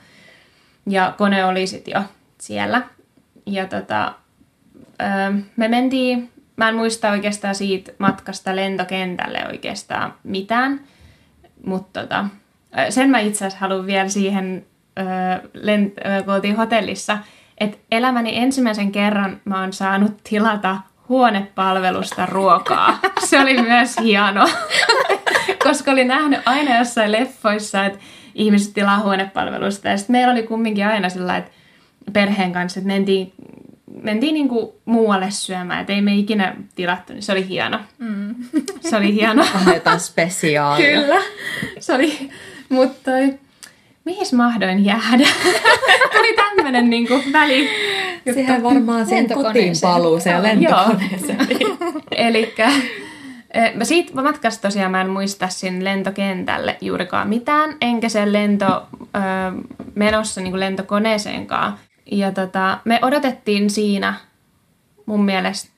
[0.87, 2.03] Ja kone oli sitten jo
[2.39, 2.83] siellä.
[3.47, 4.15] Ja tota,
[5.57, 10.81] me mentiin, mä en muista oikeastaan siitä matkasta lentokentälle oikeastaan mitään,
[11.65, 12.25] mutta tota,
[12.91, 14.67] sen mä itse asiassa haluan vielä siihen,
[15.57, 17.19] lent- kun oltiin hotellissa,
[17.59, 20.77] että elämäni ensimmäisen kerran mä oon saanut tilata
[21.09, 22.99] huonepalvelusta ruokaa.
[23.25, 24.49] Se oli myös hieno,
[25.65, 27.99] koska oli nähnyt aina jossain leffoissa, että
[28.35, 29.89] ihmiset tilaa huonepalvelusta.
[29.89, 31.51] Ja sitten meillä oli kumminkin aina sillä että
[32.13, 33.33] perheen kanssa, että mentiin,
[34.03, 37.81] mentiin niinku muualle syömään, että ei me ikinä tilattu, niin se oli hieno.
[37.99, 38.35] Mm.
[38.81, 39.45] Se oli hieno.
[39.55, 41.01] Vähän jotain spesiaalia.
[41.01, 41.23] Kyllä.
[41.79, 42.31] Se oli,
[42.69, 43.39] mutta toi,
[44.07, 45.29] mihin mahdoin jäädä?
[46.17, 47.69] Tuli tämmönen niinku väli.
[48.35, 51.49] Siihen varmaan sen kotiin paluuseen ja lentokoneeseen.
[52.27, 52.55] Eli
[53.75, 59.19] mä siitä matkasta tosiaan mä en muista sinne lentokentälle juurikaan mitään, enkä sen lento ö,
[59.95, 61.79] menossa niin lentokoneeseenkaan.
[62.13, 64.15] Ja tota, me odotettiin siinä
[65.07, 65.71] mun mielestä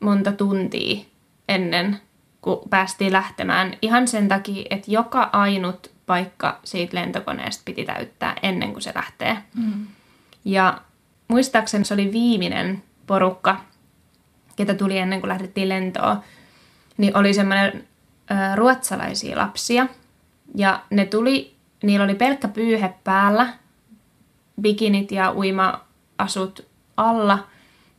[0.00, 1.04] monta tuntia
[1.48, 1.96] ennen
[2.42, 3.76] kun päästiin lähtemään.
[3.82, 9.38] Ihan sen takia, että joka ainut paikka siitä lentokoneesta piti täyttää ennen kuin se lähtee.
[9.54, 9.86] Mm.
[10.44, 10.80] Ja
[11.28, 13.60] muistaakseni se oli viimeinen porukka,
[14.56, 16.20] ketä tuli ennen kuin lähdettiin lentoon,
[16.96, 17.88] niin oli semmoinen
[18.30, 19.86] ö, ruotsalaisia lapsia.
[20.54, 23.48] Ja ne tuli, niillä oli pelkkä pyyhe päällä,
[24.60, 26.66] bikinit ja uima-asut
[26.96, 27.46] alla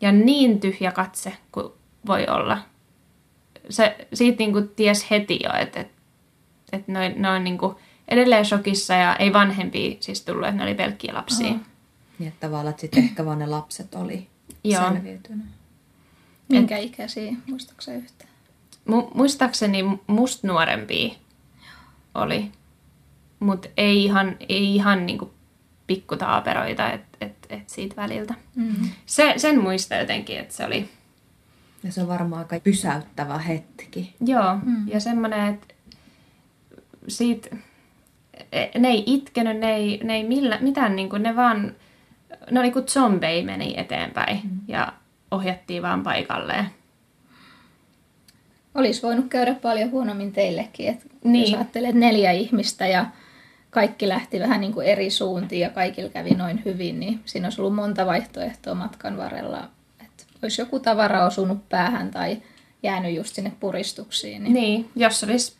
[0.01, 1.73] ja niin tyhjä katse kuin
[2.05, 2.57] voi olla.
[3.69, 5.91] Se, siitä niinku ties heti jo, että et,
[6.71, 10.75] et ne, ne on niinku edelleen shokissa ja ei vanhempia siis tullut, että ne oli
[10.75, 11.53] pelkkiä lapsia.
[12.19, 14.27] Niin, että tavallaan että sitten ehkä vaan ne lapset oli
[14.63, 14.93] Joo.
[14.93, 15.45] selviytynyt.
[16.49, 18.29] Minkä ikäisiä, muistaakseni yhtään?
[18.89, 21.13] Mu- muistaakseni must nuorempia
[22.15, 22.51] oli,
[23.39, 25.33] mutta ei ihan, ei ihan niinku
[25.87, 28.33] pikkutaaperoita et, et, et siitä väliltä.
[28.55, 28.89] Mm.
[29.05, 30.89] Se, sen muista jotenkin, että se oli,
[31.83, 34.15] Ja se on varmaan aika pysäyttävä hetki.
[34.25, 34.87] Joo, mm.
[34.87, 35.73] ja semmoinen, että
[37.07, 37.55] siitä,
[38.51, 41.75] e, ne ei itkenyt, ne ei, ne ei millä, mitään, niin kuin, ne vaan,
[42.51, 44.59] ne oli kuin zombei meni eteenpäin mm.
[44.67, 44.93] ja
[45.31, 46.65] ohjattiin vaan paikalleen.
[48.75, 51.41] Olisi voinut käydä paljon huonommin teillekin, että niin.
[51.41, 53.05] jos ajattelet neljä ihmistä ja
[53.69, 57.61] kaikki lähti vähän niin kuin eri suuntiin ja kaikilla kävi noin hyvin, niin siinä olisi
[57.61, 59.69] ollut monta vaihtoehtoa matkan varrella.
[60.43, 62.37] Olisi joku tavara osunut päähän tai
[62.83, 64.43] jäänyt just sinne puristuksiin.
[64.43, 65.55] Niin, niin jos olisi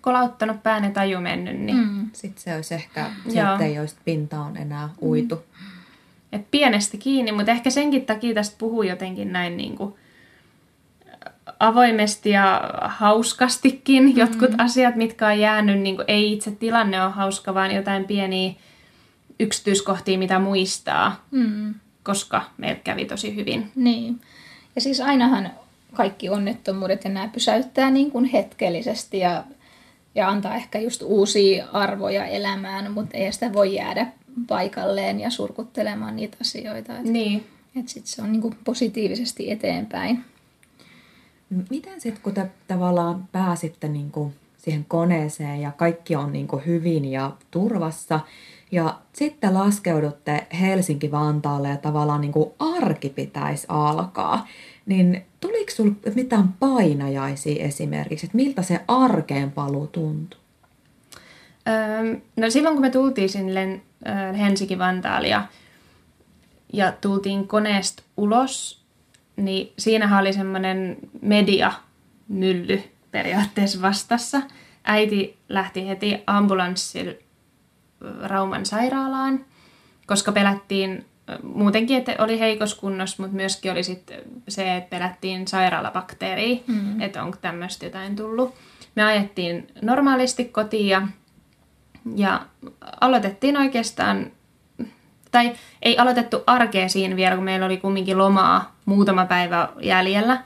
[0.00, 1.76] kolauttanut pään ja taju mennyt, niin...
[1.76, 2.10] Mm.
[2.12, 5.34] Sitten se olisi ehkä, sieltä ei olisi pintaan enää uitu.
[5.34, 5.80] Mm.
[6.32, 9.94] Et pienestä kiinni, mutta ehkä senkin takia tästä puhuu jotenkin näin niin kuin
[11.60, 14.18] avoimesti ja hauskastikin mm-hmm.
[14.18, 18.52] jotkut asiat, mitkä on jäänyt, niin kuin, ei itse tilanne ole hauska, vaan jotain pieniä
[19.40, 21.74] yksityiskohtia, mitä muistaa, mm.
[22.04, 23.72] Koska meillä kävi tosi hyvin.
[23.74, 24.20] Niin.
[24.74, 25.50] Ja siis ainahan
[25.94, 29.44] kaikki onnettomuudet ja nämä pysäyttää niin kuin hetkellisesti ja,
[30.14, 34.06] ja antaa ehkä just uusia arvoja elämään, mutta ei sitä voi jäädä
[34.48, 36.98] paikalleen ja surkuttelemaan niitä asioita.
[36.98, 37.46] Että, niin.
[37.76, 40.24] Että sit se on niin kuin positiivisesti eteenpäin.
[41.70, 46.66] Miten sitten, kun te tavallaan pääsitte niin kuin siihen koneeseen ja kaikki on niin kuin
[46.66, 48.20] hyvin ja turvassa,
[48.72, 54.46] ja sitten laskeudutte Helsinki-Vantaalle ja tavallaan niin kuin arki pitäisi alkaa,
[54.86, 60.40] niin tuliko sinulle mitään painajaisia esimerkiksi, että miltä se arkeen paluu tuntui?
[61.68, 63.80] Öö, no silloin kun me tultiin sinne
[64.38, 65.42] Helsinki-Vantaalle ja,
[66.72, 68.84] ja tultiin koneesta ulos,
[69.36, 74.42] niin siinähän oli semmoinen mediamylly periaatteessa vastassa.
[74.84, 77.12] Äiti lähti heti ambulanssilla
[78.22, 79.44] Rauman sairaalaan,
[80.06, 81.04] koska pelättiin
[81.42, 84.12] muutenkin, että oli heikossa kunnossa, mutta myöskin oli sit
[84.48, 87.00] se, että pelättiin sairaalabakteeria, mm.
[87.00, 88.54] että onko tämmöistä jotain tullut.
[88.94, 91.08] Me ajettiin normaalisti kotiin ja,
[92.16, 92.46] ja
[93.00, 94.32] aloitettiin oikeastaan
[95.30, 100.42] tai ei aloitettu arkea siinä vielä, kun meillä oli kumminkin lomaa muutama päivä jäljellä.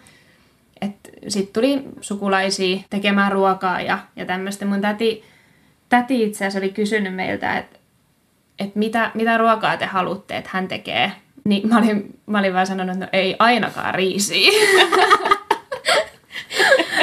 [1.29, 4.65] Sitten tuli sukulaisia tekemään ruokaa ja, ja tämmöistä.
[4.65, 5.25] Mun täti,
[5.97, 7.79] täti itse asiassa oli kysynyt meiltä, että
[8.59, 11.13] et mitä, mitä ruokaa te haluatte, että hän tekee.
[11.45, 14.51] Niin mä olin, mä olin vaan sanonut, että no ei ainakaan riisiä.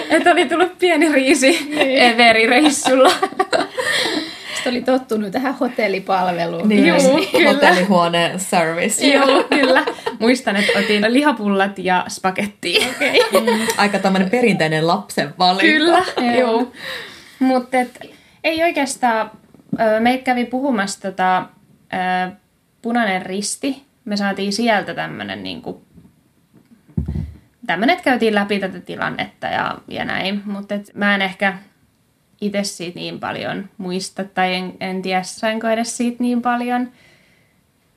[0.09, 2.01] että oli tullut pieni riisi niin.
[2.01, 3.11] Everi-reissulla.
[4.53, 6.69] Sitten oli tottunut tähän hotellipalveluun.
[6.69, 7.49] Niin, Juu, kyllä.
[7.49, 9.07] hotellihuone service.
[9.07, 9.83] Joo, kyllä.
[10.19, 12.87] Muistan, että otin lihapullat ja spagettia.
[12.89, 13.41] Okay.
[13.41, 15.61] Mm, aika tämmöinen perinteinen lapsen valinta.
[15.61, 16.05] Kyllä,
[16.39, 16.71] joo.
[17.39, 17.77] Mutta
[18.43, 19.31] ei oikeastaan,
[19.99, 21.45] meitä kävi puhumassa tota,
[22.81, 23.83] punainen risti.
[24.05, 25.77] Me saatiin sieltä tämmöinen niin kuin,
[27.67, 30.41] tämmöinen, että käytiin läpi tätä tilannetta ja, ja näin.
[30.45, 31.57] Mutta mä en ehkä
[32.41, 36.91] itse siitä niin paljon muista, tai en, en tiedä sainko edes siitä niin paljon.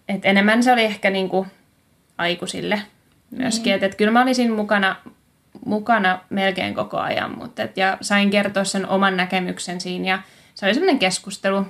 [0.09, 1.47] Et enemmän se oli ehkä niinku
[2.19, 2.83] aikuisille
[3.31, 3.65] myöskin.
[3.65, 3.75] Niin.
[3.75, 4.97] Että et kyllä mä olisin mukana,
[5.65, 10.19] mukana melkein koko ajan, mutta et, ja sain kertoa sen oman näkemyksen siinä ja
[10.55, 11.67] se oli semmoinen keskustelu.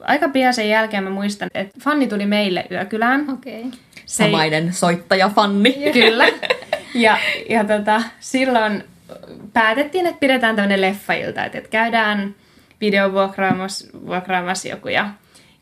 [0.00, 3.30] Aika pian sen jälkeen mä muistan, että Fanni tuli meille yökylään.
[3.30, 3.64] Okay.
[4.06, 5.72] Samainen soittaja Fanni.
[5.92, 6.28] Kyllä.
[6.94, 7.18] Ja,
[7.50, 8.84] ja tota, silloin
[9.52, 12.34] päätettiin, että pidetään tämmöinen leffailta, että käydään
[12.80, 15.10] videovuokraamassa joku ja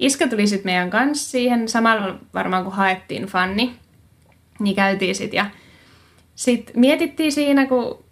[0.01, 3.77] Iska tuli sitten meidän kanssa siihen, samalla varmaan kun haettiin Fanni,
[4.59, 5.47] niin käytiin sitten ja
[6.41, 8.05] sitten mietittiin siinä, kun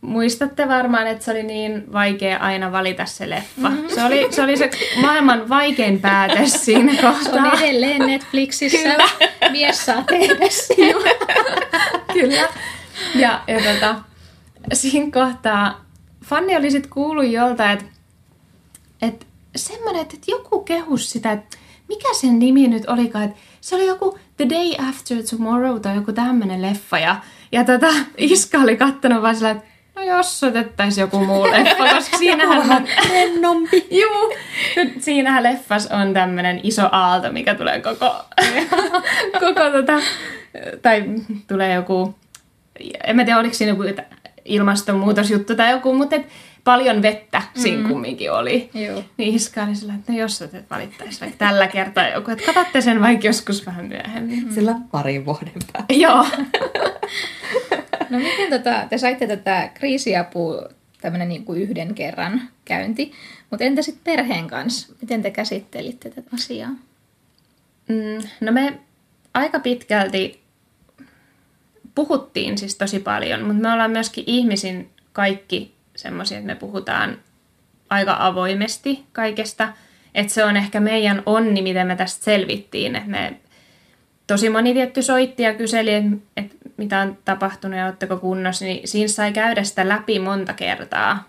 [0.00, 3.68] muistatte varmaan, että se oli niin vaikea aina valita se leffa.
[3.68, 3.88] Mm-hmm.
[3.88, 4.70] Se, oli, se oli se
[5.00, 7.32] maailman vaikein päätös siinä kohtaa.
[7.32, 8.78] Se on edelleen Netflixissä.
[8.78, 9.04] Kyllä.
[9.50, 10.34] Mies saa tehdä
[12.12, 12.48] Kyllä.
[13.14, 13.96] Ja, ja tota,
[14.72, 15.84] siinä kohtaa
[16.24, 17.84] Fanni oli sitten kuullut jolta, että
[19.02, 19.26] et
[19.56, 21.58] semmoinen, että joku kehus sitä, että
[21.88, 26.12] mikä sen nimi nyt olikaan, että se oli joku The Day After Tomorrow tai joku
[26.12, 26.98] tämmöinen leffa.
[26.98, 27.16] Ja,
[27.52, 27.86] ja tota,
[28.16, 32.88] Iska oli kattonut vaan sillä, että no jos otettaisiin joku muu leffa, koska siinähän...
[33.10, 33.86] rennompi.
[34.00, 34.34] Juu,
[34.98, 38.24] siinähän leffas on tämmöinen iso aalto, mikä tulee koko,
[39.40, 40.00] koko tota,
[40.82, 41.04] tai
[41.48, 42.14] tulee joku,
[43.04, 43.82] en mä tiedä oliko siinä joku
[44.44, 46.26] ilmastonmuutosjuttu tai joku, mutta et
[46.64, 47.92] paljon vettä siinä mm-hmm.
[47.92, 48.70] kumminkin oli.
[48.74, 49.04] Joo.
[49.16, 52.80] Niin Iska oli sillä, että no jos et valittaisi vaikka tällä kertaa joku, että katsotte
[52.80, 54.44] sen vaikka joskus vähän myöhemmin.
[54.44, 54.52] Mm.
[54.52, 55.94] Sillä parin vuoden päästä.
[55.94, 56.26] Joo.
[58.10, 60.68] no miten tota, te saitte tätä kriisiapua
[61.00, 63.12] tämmöinen niin kuin yhden kerran käynti,
[63.50, 64.94] mutta entä sitten perheen kanssa?
[65.00, 66.70] Miten te käsittelitte tätä asiaa?
[67.88, 68.78] Mm, no me
[69.34, 70.42] aika pitkälti
[71.94, 77.18] puhuttiin siis tosi paljon, mutta me ollaan myöskin ihmisin kaikki semmoisia, että me puhutaan
[77.90, 79.72] aika avoimesti kaikesta.
[80.14, 82.96] Että se on ehkä meidän onni, miten me tästä selvittiin.
[82.96, 83.40] Että me
[84.26, 85.90] tosi moni tietty soitti ja kyseli,
[86.36, 91.28] että mitä on tapahtunut ja oletteko kunnossa, niin siinä sai käydä sitä läpi monta kertaa.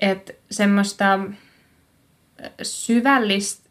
[0.00, 1.20] Että semmoista
[2.62, 3.64] syvällistä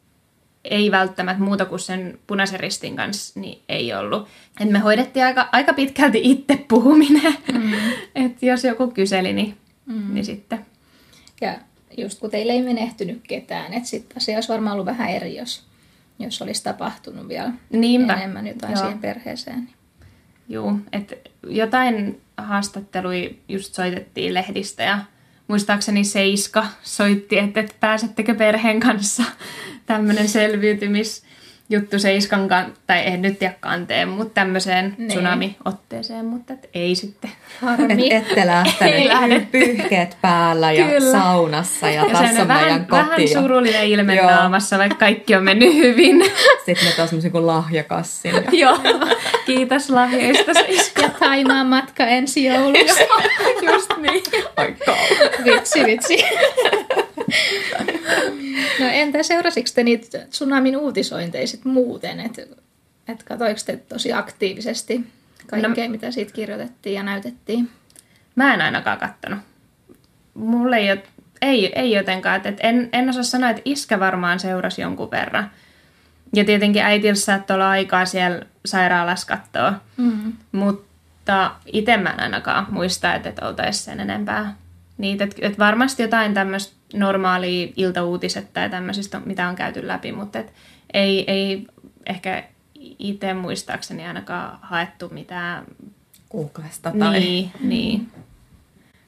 [0.64, 4.28] ei välttämättä muuta kuin sen punaisen ristin kanssa niin ei ollut.
[4.60, 7.38] Et me hoidettiin aika, aika pitkälti itse puhuminen.
[7.54, 7.74] Mm.
[8.26, 10.14] että jos joku kyseli, niin, mm.
[10.14, 10.66] niin sitten.
[11.42, 11.60] Ja
[11.98, 15.64] just kun teille ei menehtynyt ketään, että sitten asia olisi varmaan ollut vähän eri, jos,
[16.20, 18.14] jos olisi tapahtunut vielä Niinpä.
[18.14, 18.82] enemmän jotain Joo.
[18.82, 19.60] siihen perheeseen.
[19.60, 19.74] Niin.
[20.50, 21.16] Joo, että
[21.48, 25.00] jotain haastattelui just soitettiin lehdistä ja
[25.48, 29.24] muistaakseni Seiska soitti, että, että pääsettekö perheen kanssa
[29.86, 31.24] tämmöinen selviytymis
[31.70, 35.10] juttu Seiskan, kan- tai en nyt tiedä kanteen, mutta tämmöiseen niin.
[35.10, 37.32] tsunami-otteeseen, mutta et ei sitten.
[37.62, 38.14] Harmi.
[38.14, 41.12] Et ette lähteneet pyyhkeet päällä ja Kyllä.
[41.12, 43.04] saunassa ja, ja tässä on vähän, meidän koti.
[43.04, 46.26] Vähän surullinen ilme naamassa, vaikka kaikki on mennyt hyvin.
[46.66, 48.34] Sitten me taas semmoisen kuin lahjakassin.
[48.52, 48.80] Joo,
[49.46, 51.02] kiitos lahjoista Seiska.
[51.02, 53.04] Ja Taimaan matka ensi joulussa.
[53.62, 54.24] Just niin.
[54.58, 54.96] Aika.
[55.46, 56.24] Vitsi, vitsi.
[58.80, 62.20] No entä seurasiko te niitä tsunamin uutisointeja muuten?
[62.20, 62.42] Että
[63.08, 65.02] et katoiko te tosi aktiivisesti
[65.48, 67.70] kaikkea, no, mitä siitä kirjoitettiin ja näytettiin?
[68.36, 69.40] Mä en ainakaan kattonut.
[70.34, 71.02] Mulle ei,
[71.42, 72.48] ei, ei jotenkaan.
[72.48, 75.52] Et en, en osaa sanoa, että iskä varmaan seurasi jonkun verran.
[76.36, 79.74] Ja tietenkin äitillä saattoi olla aikaa siellä sairaalassa katsoa.
[79.98, 80.34] Mm-hmm.
[80.52, 84.56] Mutta itse mä en ainakaan muista, että, että oltaisiin sen enempää
[84.98, 85.24] niitä.
[85.24, 90.54] Että, että varmasti jotain tämmöistä normaalia iltauutiset tai tämmöisistä, mitä on käyty läpi, mutta et
[90.94, 91.68] ei, ei
[92.06, 92.44] ehkä
[93.00, 95.66] itse muistaakseni ainakaan haettu mitään...
[96.30, 97.20] Kuukaista tai...
[97.20, 98.12] Niin, niin.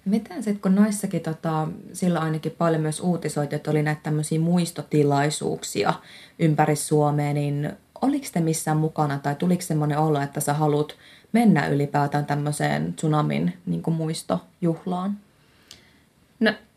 [0.06, 5.94] Miten sitten, kun noissakin tota, sillä ainakin paljon myös uutisoitu, että oli näitä tämmöisiä muistotilaisuuksia
[6.40, 10.96] ympäri Suomea, niin oliko te missään mukana tai tuliko semmoinen olo, että sä haluat
[11.32, 15.18] mennä ylipäätään tämmöiseen tsunamin niin muistojuhlaan?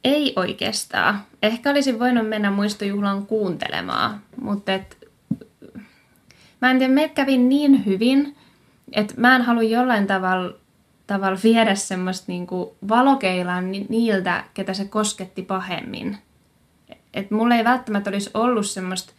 [0.04, 1.20] Ei oikeastaan.
[1.42, 5.08] Ehkä olisin voinut mennä muistojuhlaan kuuntelemaan, mutta et,
[6.60, 8.36] mä en tiedä, me kävin niin hyvin,
[8.92, 10.54] että mä en halua jollain tavalla,
[11.06, 16.18] tavalla viedä semmoista niinku valokeilaa niiltä, ketä se kosketti pahemmin.
[17.14, 19.12] Et mulla ei välttämättä olisi ollut semmoista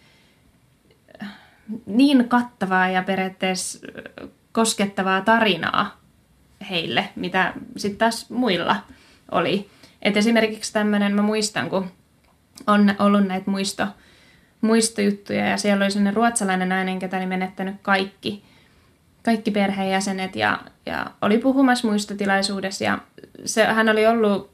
[1.85, 3.87] niin kattavaa ja periaatteessa
[4.51, 5.99] koskettavaa tarinaa
[6.69, 8.75] heille, mitä sitten taas muilla
[9.31, 9.69] oli.
[10.01, 11.91] Et esimerkiksi tämmöinen, mä muistan, kun
[12.67, 13.87] on ollut näitä muisto,
[14.61, 18.43] muistojuttuja ja siellä oli sellainen ruotsalainen nainen, ketä oli menettänyt kaikki,
[19.23, 22.99] kaikki perheenjäsenet ja, ja oli puhumassa muistotilaisuudessa ja
[23.45, 24.51] se, hän oli ollut,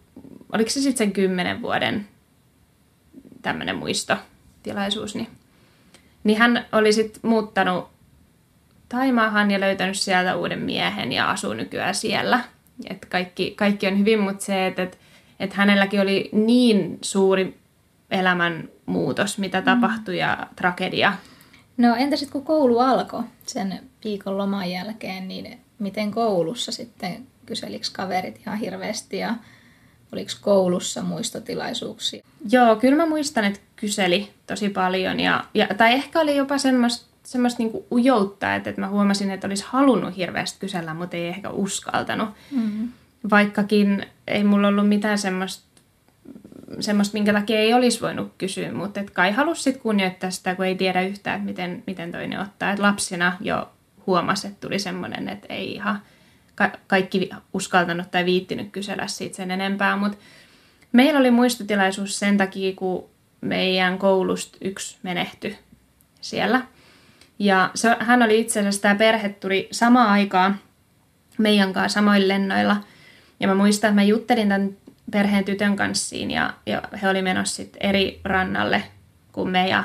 [0.51, 2.07] oliko se sitten sen kymmenen vuoden
[3.41, 5.27] tämmöinen muistotilaisuus, niin,
[6.23, 7.95] niin hän oli sitten muuttanut
[8.89, 12.39] Taimaahan ja löytänyt sieltä uuden miehen ja asuu nykyään siellä.
[12.89, 14.99] Et kaikki, kaikki on hyvin, mutta se, että et
[15.39, 17.57] että hänelläkin oli niin suuri
[18.11, 19.65] elämän muutos, mitä mm.
[19.65, 21.13] tapahtui ja tragedia.
[21.77, 27.87] No entä sitten kun koulu alkoi sen viikon loman jälkeen, niin miten koulussa sitten kyselikö
[27.93, 29.35] kaverit ihan hirveästi ja
[30.11, 32.23] oliko koulussa muistotilaisuuksia?
[32.51, 35.19] Joo, kyllä mä muistan, että kyseli tosi paljon.
[35.19, 39.47] Ja, ja, tai ehkä oli jopa semmoista semmoista niinku ujoutta, että, että mä huomasin, että
[39.47, 42.29] olisi halunnut hirveästi kysellä, mutta ei ehkä uskaltanut.
[42.51, 42.91] Mm-hmm
[43.29, 45.81] vaikkakin ei mulla ollut mitään semmoista,
[46.79, 50.65] semmoista minkä takia ei olisi voinut kysyä, mutta et kai halusi sitten kunnioittaa sitä, kun
[50.65, 52.71] ei tiedä yhtään, että miten, miten toinen ottaa.
[52.71, 53.69] Et lapsena jo
[54.07, 56.01] huomasi, että tuli semmoinen, että ei ihan
[56.55, 60.17] ka- kaikki uskaltanut tai viittinyt kysellä siitä sen enempää, mutta
[60.91, 63.09] meillä oli muistotilaisuus sen takia, kun
[63.41, 65.57] meidän koulusta yksi menehtyi
[66.21, 66.61] siellä.
[67.39, 70.59] Ja se, hän oli itse asiassa, tämä perhe tuli samaan aikaan
[71.37, 72.77] meidän kanssa samoilla lennoilla–
[73.39, 74.69] ja mä muistan, että mä juttelin tämän
[75.11, 78.83] perheen tytön kanssa siinä ja, ja he oli menossa sitten eri rannalle
[79.31, 79.83] kuin me ja,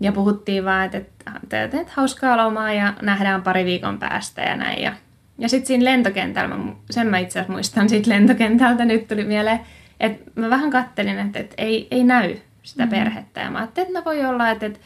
[0.00, 4.56] ja puhuttiin vaan, että, että, että, että hauskaa lomaa ja nähdään pari viikon päästä ja
[4.56, 4.82] näin.
[4.82, 4.92] Ja,
[5.38, 9.60] ja sitten siinä lentokentällä, mä, sen mä itse asiassa muistan siitä lentokentältä, nyt tuli mieleen,
[10.00, 12.98] että mä vähän kattelin, että, että ei, ei näy sitä mm-hmm.
[12.98, 13.40] perhettä.
[13.40, 14.78] Ja mä ajattelin, että no voi olla, että, että,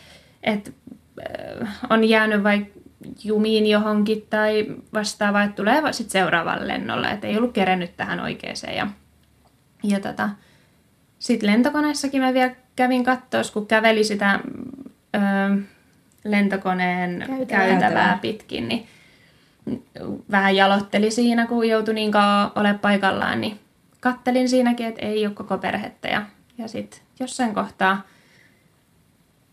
[0.43, 0.70] että
[1.62, 2.81] äh, on jäänyt vaikka
[3.25, 8.77] jumiin johonkin tai vastaavaa, että tulee sitten seuraavalle lennolle, että ei ollut kerennyt tähän oikeeseen.
[8.77, 8.87] Ja,
[9.83, 10.31] ja tota,
[11.19, 14.41] sitten lentokoneessakin mä vielä kävin katsoa, kun käveli sitä
[15.15, 15.19] ö,
[16.25, 18.89] lentokoneen käytävää, käytävää pitkin, niin
[20.31, 23.61] vähän jalotteli siinä, kun joutui niin kauan ole paikallaan, niin
[24.01, 26.09] kattelin siinäkin, että ei ole koko perhettä.
[26.09, 26.23] Ja,
[26.59, 28.03] ja sitten jossain kohtaa,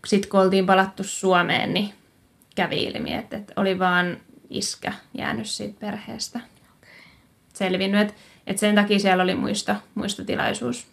[0.06, 1.94] sit kun oltiin palattu Suomeen, niin
[2.54, 4.16] kävi ilmi, että, että oli vaan
[4.50, 6.40] iskä jäänyt siitä perheestä.
[7.52, 8.14] Selvinnyt, että,
[8.46, 10.86] että sen takia siellä oli muisto, muistotilaisuus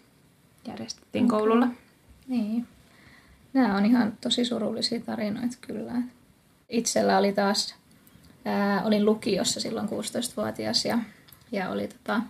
[0.68, 1.38] järjestettiin okay.
[1.38, 1.68] koululla.
[2.28, 2.66] Niin.
[3.52, 5.92] Nämä on ihan tosi surullisia tarinoita kyllä.
[6.68, 7.74] Itsellä oli taas,
[8.44, 10.98] ää, olin lukiossa silloin 16-vuotias ja,
[11.52, 12.20] ja oli tota,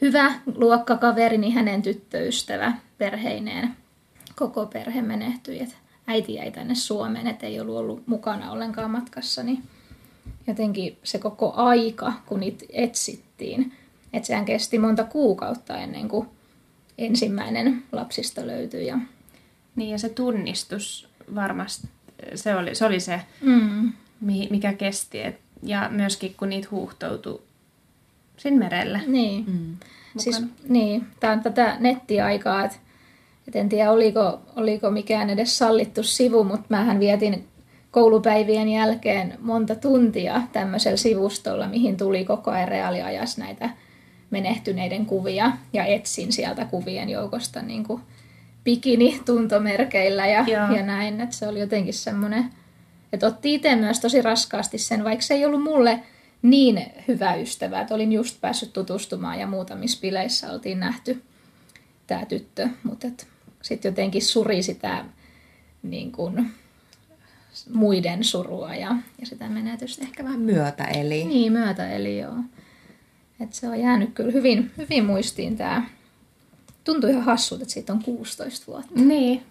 [0.00, 3.76] hyvä luokkakaveri, niin hänen tyttöystävä perheineen.
[4.36, 5.74] Koko perhe menehtyi, että
[6.10, 9.62] äiti jäi tänne Suomeen, että ei ollut ollut mukana ollenkaan matkassa, niin
[10.46, 13.72] jotenkin se koko aika, kun niitä etsittiin,
[14.12, 16.28] että sehän kesti monta kuukautta ennen kuin
[16.98, 18.86] ensimmäinen lapsista löytyi.
[18.86, 18.98] Ja...
[19.76, 21.88] Niin ja se tunnistus varmasti,
[22.34, 23.92] se oli se, oli se mm.
[24.50, 25.22] mikä kesti.
[25.22, 27.42] Et, ja myöskin kun niitä huuhtoutui
[28.36, 29.00] sinne merelle.
[29.06, 29.44] Niin.
[29.46, 29.76] Mm.
[30.18, 32.76] Siis, niin, tämä on tätä nettiaikaa, että
[33.50, 37.48] et en tiedä oliko, oliko mikään edes sallittu sivu, mutta mähän vietin
[37.90, 43.70] koulupäivien jälkeen monta tuntia tämmöisellä sivustolla, mihin tuli koko ajan reaaliajassa näitä
[44.30, 48.02] menehtyneiden kuvia ja etsin sieltä kuvien joukosta niin kuin
[48.64, 51.20] bikini-tuntomerkeillä ja, ja näin.
[51.20, 52.44] Että se oli jotenkin semmoinen,
[53.12, 56.00] että otti itse myös tosi raskaasti sen, vaikka se ei ollut mulle
[56.42, 61.22] niin hyvä ystävä, että olin just päässyt tutustumaan ja muutamissa bileissä oltiin nähty
[62.06, 63.06] tämä tyttö, mutta
[63.62, 65.04] sitten jotenkin suri sitä
[65.82, 66.50] niin kuin,
[67.72, 70.04] muiden surua ja, ja sitä menetystä.
[70.04, 71.24] Ehkä vähän myötä eli.
[71.24, 72.36] Niin, myötä eli joo.
[73.40, 75.82] Et se on jäänyt kyllä hyvin, hyvin muistiin tämä.
[76.84, 78.92] Tuntuu ihan hassulta, että siitä on 16 vuotta.
[78.94, 79.42] Niin.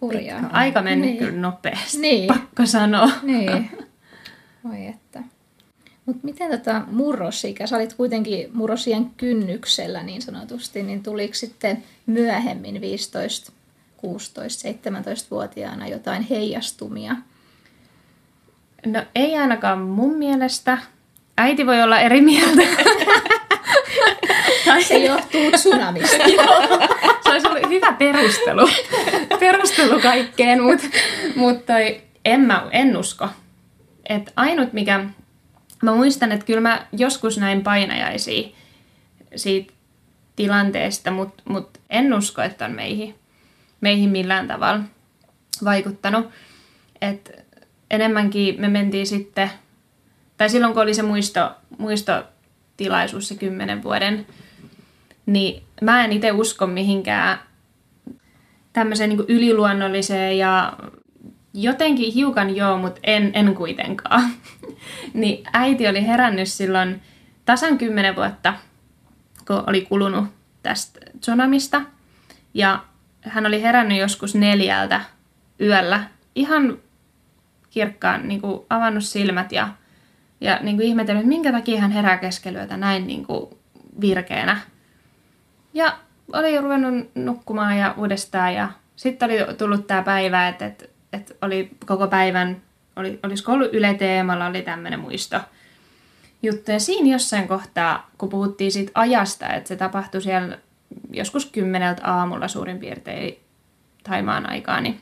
[0.00, 0.48] Hurjaa.
[0.52, 1.18] Aika mennyt niin.
[1.18, 2.26] kyllä nopeasti, niin.
[2.26, 3.10] pakko sanoa.
[3.22, 3.70] Niin.
[4.70, 5.22] Oi että.
[6.06, 12.80] Mutta miten tota murrosikä, sä olit kuitenkin murrosien kynnyksellä niin sanotusti, niin tuliko sitten myöhemmin
[12.80, 13.52] 15,
[13.96, 17.16] 16, 17-vuotiaana jotain heijastumia?
[18.86, 20.78] No ei ainakaan mun mielestä.
[21.38, 22.62] Äiti voi olla eri mieltä.
[24.88, 26.24] Se johtuu tsunamista.
[27.24, 28.68] se olisi ollut hyvä perustelu,
[29.40, 30.86] perustelu kaikkeen, mutta
[31.36, 31.64] mut
[32.24, 33.28] en, mä, en usko.
[34.08, 35.04] Et ainut mikä,
[35.84, 38.48] mä muistan, että kyllä mä joskus näin painajaisia
[39.36, 39.72] siitä
[40.36, 43.14] tilanteesta, mutta mut en usko, että on meihin,
[43.80, 44.80] meihin millään tavalla
[45.64, 46.26] vaikuttanut.
[47.00, 47.44] Et
[47.90, 49.50] enemmänkin me mentiin sitten
[50.36, 54.26] tai silloin kun oli se muisto, muistotilaisuus, se kymmenen vuoden,
[55.26, 57.38] niin mä en itse usko mihinkään
[58.72, 60.72] tämmöiseen niin yliluonnolliseen ja
[61.54, 64.30] jotenkin hiukan joo, mutta en, en kuitenkaan.
[65.14, 67.02] niin äiti oli herännyt silloin
[67.44, 68.54] tasan kymmenen vuotta,
[69.46, 70.24] kun oli kulunut
[70.62, 71.82] tästä tsunamista.
[72.54, 72.84] Ja
[73.22, 75.00] hän oli herännyt joskus neljältä
[75.60, 76.04] yöllä
[76.34, 76.78] ihan
[77.70, 79.68] kirkkaan, niin kuin avannut silmät ja
[80.40, 83.50] ja niin kuin ihmetellyt, että minkä takia hän herää keskelyötä näin niin kuin
[84.00, 84.60] virkeänä.
[85.74, 85.98] Ja
[86.32, 91.70] oli ruvennut nukkumaan ja uudestaan ja sitten oli tullut tämä päivä, että, että, että oli
[91.86, 92.62] koko päivän,
[92.96, 95.40] oli, olisiko ollut Yle Teemalla, oli tämmöinen muisto
[96.42, 96.70] juttu.
[96.70, 100.58] Ja siinä jossain kohtaa, kun puhuttiin siitä ajasta, että se tapahtui siellä
[101.12, 103.38] joskus kymmeneltä aamulla suurin piirtein
[104.02, 105.00] Taimaan aikaa, niin,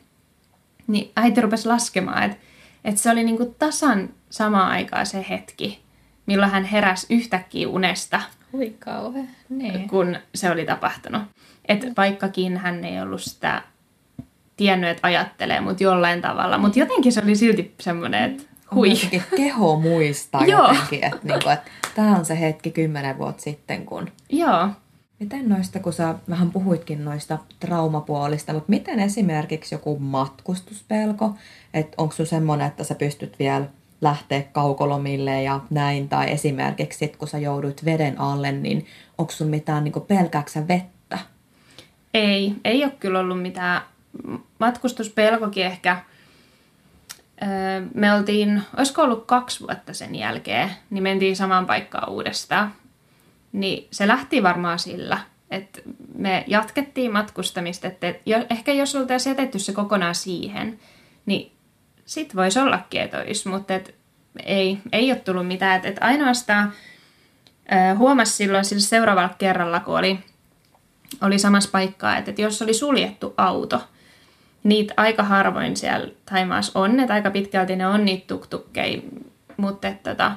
[0.86, 2.36] niin äiti rupesi laskemaan, että,
[2.84, 5.82] että se oli niinku tasan samaan aikaan se hetki,
[6.26, 8.20] milloin hän heräsi yhtäkkiä unesta.
[8.53, 9.28] Hui kauhean.
[9.49, 9.88] Niin.
[9.88, 11.22] Kun se oli tapahtunut.
[11.68, 13.62] Että vaikkakin hän ei ollut sitä
[14.63, 16.59] tiennyt, että ajattelee, mutta jollain tavalla.
[16.59, 18.43] Mutta jotenkin se oli silti semmoinen, että
[18.75, 18.93] hui.
[19.37, 24.09] keho muistaa jotenkin, että, niinku, että tämä on se hetki kymmenen vuotta sitten, kun...
[24.31, 24.69] Joo.
[25.21, 31.35] Miten noista, kun sä vähän puhuitkin noista traumapuolista, mutta miten esimerkiksi joku matkustuspelko,
[31.75, 33.65] että onko sun semmoinen, että sä pystyt vielä
[34.01, 38.87] lähteä kaukolomille ja näin, tai esimerkiksi sit, kun sä jouduit veden alle, niin
[39.19, 41.19] onko sun mitään niin pelkääksä vettä?
[42.15, 43.83] Ei, ei ole kyllä ollut mitään.
[44.59, 46.03] Matkustuspelkokin ehkä.
[47.95, 52.75] Me oltiin, olisiko ollut kaksi vuotta sen jälkeen, niin mentiin samaan paikkaan uudestaan.
[53.53, 55.19] Niin se lähti varmaan sillä,
[55.51, 55.81] että
[56.15, 58.15] me jatkettiin matkustamista, että
[58.51, 60.79] ehkä jos oltaisiin jätetty se kokonaan siihen,
[61.27, 61.53] niin
[62.07, 63.95] sit voisi ollakin, että olisi, mutta et
[64.45, 65.77] ei, ei ole tullut mitään.
[65.77, 66.73] Et, et ainoastaan
[67.99, 70.19] huomasi silloin sillä seuraavalla kerralla, kun oli,
[71.21, 73.83] oli samassa paikkaa, että et jos oli suljettu auto,
[74.65, 79.03] niitä aika harvoin siellä Taimaassa on, että aika pitkälti ne on niitä tuktukkeja
[79.57, 80.33] mutta tota,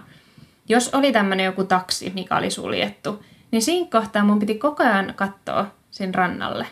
[0.69, 5.13] jos oli tämmöinen joku taksi, mikä oli suljettu, niin siinä kohtaa mun piti koko ajan
[5.15, 6.67] katsoa sen rannalle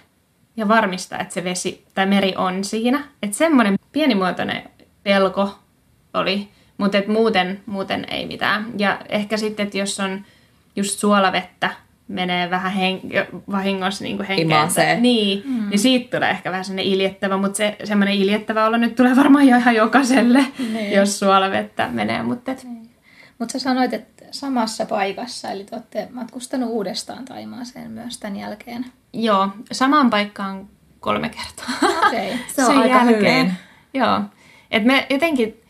[0.58, 3.04] ja varmistaa, että se vesi tai meri on siinä.
[3.24, 4.64] Että semmoinen pienimuotoinen
[5.04, 5.60] pelko
[6.14, 8.66] oli, mutta et muuten, muuten ei mitään.
[8.78, 10.26] Ja ehkä sitten, että jos on
[10.76, 11.70] just suolavettä,
[12.08, 15.70] menee vähän hen- vahingossa niin henkeensä, niin, mm.
[15.70, 19.48] niin siitä tulee ehkä vähän sellainen iljettävä, mutta se, semmoinen iljettävä olo nyt tulee varmaan
[19.48, 20.92] jo ihan jokaiselle, niin.
[20.92, 22.24] jos suolavettä menee.
[22.24, 22.64] Mutta et...
[22.64, 22.90] niin.
[23.40, 28.86] Mut sä sanoit, että samassa paikassa, eli te olette matkustanut uudestaan Taimaaseen myös tämän jälkeen.
[29.14, 30.68] Joo, samaan paikkaan
[31.00, 31.90] kolme kertaa.
[32.08, 32.38] Okay.
[32.56, 33.46] Se on aika jälkeen.
[33.46, 33.54] hyvin.
[33.94, 34.22] Joo,
[34.72, 35.62] et me jotenkin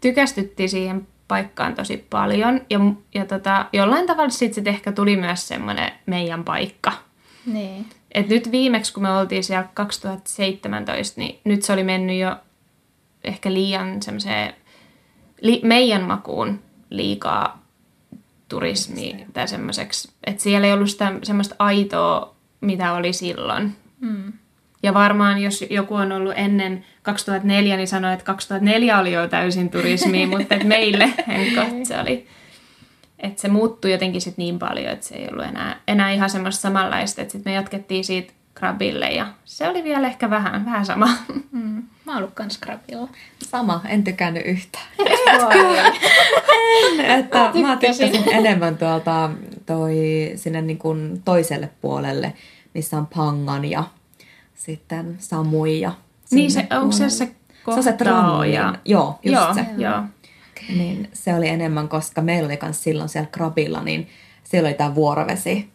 [0.00, 2.60] tykästyttiin siihen paikkaan tosi paljon.
[2.70, 2.78] Ja,
[3.14, 6.92] ja tota, jollain tavalla sitten sit ehkä tuli myös semmoinen meidän paikka.
[7.46, 7.86] Niin.
[8.12, 12.36] Et nyt viimeksi, kun me oltiin siellä 2017, niin nyt se oli mennyt jo
[13.24, 14.54] ehkä liian semmoiseen
[15.40, 16.60] li, meidän makuun
[16.90, 17.62] liikaa
[18.48, 23.76] turismi tai semmoiseksi, että siellä ei ollut sitä semmoista aitoa, mitä oli silloin.
[24.00, 24.32] Mm.
[24.82, 29.70] Ja varmaan jos joku on ollut ennen 2004, niin sanoi, että 2004 oli jo täysin
[29.70, 32.26] turismi, mutta että meille henkot se oli.
[33.18, 36.62] Että se muuttui jotenkin sit niin paljon, että se ei ollut enää, enää ihan semmoista
[36.62, 37.22] samanlaista.
[37.22, 41.08] Että sitten me jatkettiin siitä krabille ja se oli vielä ehkä vähän, vähän sama.
[41.52, 41.82] Mm.
[42.04, 43.08] Mä oon ollut kans krabilla.
[43.42, 44.84] Sama, en tykännyt yhtään.
[46.84, 49.30] en, että mä, mä tykkäsin enemmän tuolta
[49.66, 49.94] toi,
[50.36, 52.32] sinne niin kuin toiselle puolelle,
[52.74, 53.84] missä on Pangan ja
[54.60, 55.92] sitten Samui ja
[56.30, 57.34] niin se, onko se se
[57.64, 58.44] kohtao?
[58.44, 58.74] Ja...
[58.84, 59.66] Joo, just joo, se.
[59.76, 59.98] Joo.
[59.98, 60.76] Okay.
[60.76, 64.08] Niin se oli enemmän, koska meillä oli myös silloin siellä Krabilla, niin
[64.44, 65.70] siellä oli tämä vuorovesi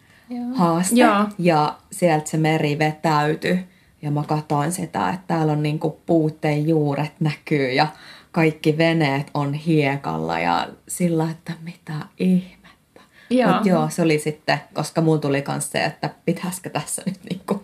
[0.56, 0.96] haaste.
[0.96, 1.26] Joo.
[1.38, 3.66] Ja sieltä se meri vetäytyi.
[4.02, 7.88] Ja mä katsoin sitä, että täällä on niinku puutteen juuret näkyy ja
[8.32, 13.02] kaikki veneet on hiekalla ja sillä, että mitä ihmettä.
[13.30, 13.54] Joo.
[13.54, 17.64] Mut joo, se oli sitten, koska mulla tuli myös se, että pitäisikö tässä nyt niinku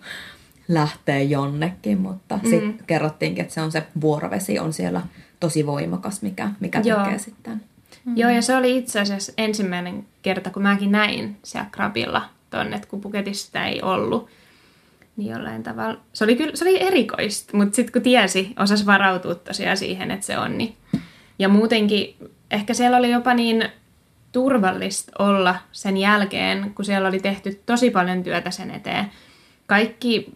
[0.74, 2.49] lähteä jonnekin, mutta mm.
[2.49, 5.01] sitten kerrottiinkin, että se on se vuorovesi on siellä
[5.39, 7.03] tosi voimakas, mikä, mikä Joo.
[7.03, 7.61] tekee sitten.
[8.05, 8.17] Mm.
[8.17, 12.88] Joo, ja se oli itse asiassa ensimmäinen kerta, kun mäkin näin siellä krabilla tonne, että
[12.88, 14.30] kun Puketissa sitä ei ollut.
[15.17, 19.36] Niin jollain tavalla, se oli kyllä, se oli erikoista, mutta sitten kun tiesi, osasi varautua
[19.36, 20.76] tosiaan siihen, että se on, niin.
[21.39, 22.15] Ja muutenkin,
[22.51, 23.69] ehkä siellä oli jopa niin
[24.32, 29.11] turvallista olla sen jälkeen, kun siellä oli tehty tosi paljon työtä sen eteen.
[29.67, 30.32] Kaikki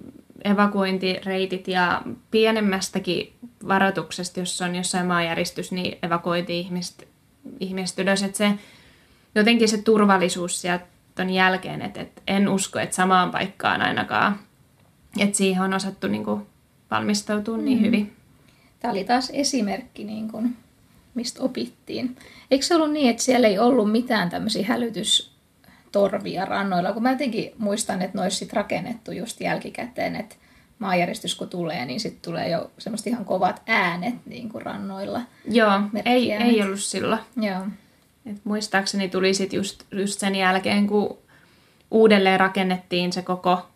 [0.46, 3.34] evakuointireitit ja pienemmästäkin
[3.68, 7.08] varoituksesta, jos on jossain maanjäristys, niin evakuoitiin ihmiset,
[7.60, 8.24] ihmiset ylös.
[8.24, 8.52] Että se,
[9.36, 10.86] jotenkin se turvallisuus sieltä
[11.16, 14.40] ton jälkeen, että, että en usko, että samaan paikkaan ainakaan,
[15.20, 16.42] että siihen on osattu niin kuin,
[16.92, 17.86] valmistautua niin mm.
[17.86, 18.14] hyvin.
[18.80, 20.58] Tämä oli taas esimerkki, niin kuin,
[21.14, 22.16] mistä opittiin.
[22.52, 25.35] Eikö se ollut niin, että siellä ei ollut mitään tämmöisiä hälytys
[25.96, 30.36] torvia rannoilla, kun mä jotenkin muistan, että ne olisi rakennettu just jälkikäteen, että
[30.80, 35.22] maanjäristys kun tulee, niin sitten tulee jo semmoista ihan kovat äänet niin kuin rannoilla.
[35.48, 37.22] Joo, ei, ei ollut silloin.
[37.38, 37.62] Joo.
[38.26, 41.18] Et muistaakseni tuli sitten just, just sen jälkeen, kun
[41.92, 43.68] uudelleen rakennettiin se koko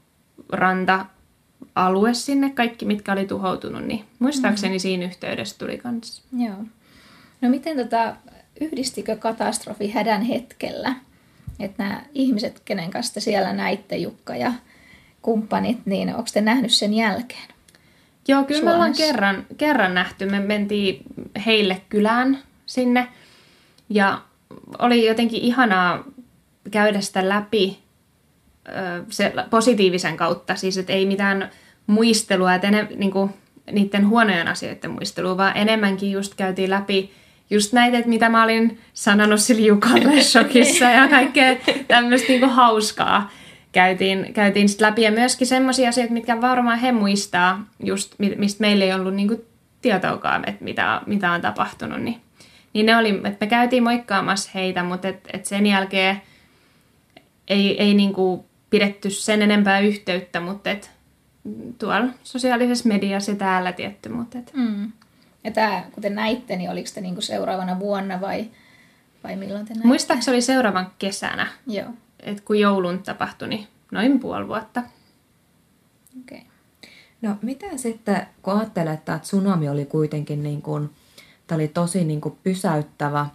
[0.50, 4.80] ranta-alue sinne, kaikki mitkä oli tuhoutunut, niin muistaakseni mm-hmm.
[4.80, 6.24] siinä yhteydessä tuli kanssa.
[6.38, 6.64] Joo.
[7.42, 8.16] No miten tota,
[8.62, 10.96] yhdistikö katastrofi hädän hetkellä
[11.60, 14.54] että nämä ihmiset, kenen kanssa te siellä näitte, Jukka ja
[15.22, 17.48] kumppanit, niin onko te nähnyt sen jälkeen?
[18.28, 18.66] Joo, kyllä Suomessa?
[18.66, 20.26] me ollaan kerran, kerran nähty.
[20.26, 21.02] Me mentiin
[21.46, 23.08] heille kylään sinne
[23.90, 24.22] ja
[24.80, 26.04] oli jotenkin ihanaa
[26.72, 27.80] käydä sitä läpi
[29.10, 31.50] se positiivisen kautta, siis että ei mitään
[31.88, 33.34] muistelua, että enem, niin kuin,
[33.72, 37.12] niiden huonojen asioiden muistelua, vaan enemmänkin just käytiin läpi
[37.50, 41.56] just näitä, että mitä mä olin sanonut sille Jukalle shokissa ja kaikkea
[41.88, 43.30] tämmöistä niinku hauskaa
[43.72, 45.02] käytiin, käytiin sit läpi.
[45.02, 49.46] Ja myöskin semmoisia asioita, mitkä varmaan he muistaa, just mistä meillä ei ollut niinku
[49.82, 52.02] tietoakaan, että mitä, mitä on tapahtunut.
[52.02, 52.22] Niin,
[52.74, 56.22] niin ne oli, että me käytiin moikkaamassa heitä, mutta et, et sen jälkeen
[57.48, 60.92] ei, ei niinku pidetty sen enempää yhteyttä, mutta et
[61.80, 64.10] tuolla sosiaalisessa mediassa täällä tietty.
[64.10, 64.52] Mutta et.
[64.54, 64.92] Mm.
[65.44, 68.50] Ja tämä, kun te näitte, niin oliko te niinku seuraavana vuonna vai,
[69.24, 69.88] vai milloin te näitte?
[69.88, 71.48] Muistaakseni oli seuraavan kesänä.
[71.68, 71.90] Joo.
[72.20, 74.84] Et kun joulun tapahtui, niin noin puoli vuotta.
[76.20, 76.38] Okei.
[76.38, 76.50] Okay.
[77.22, 80.90] No miten sitten, kun ajattelee, että tsunami oli kuitenkin niin kuin,
[81.48, 83.26] tämä oli tosi niin kuin pysäyttävä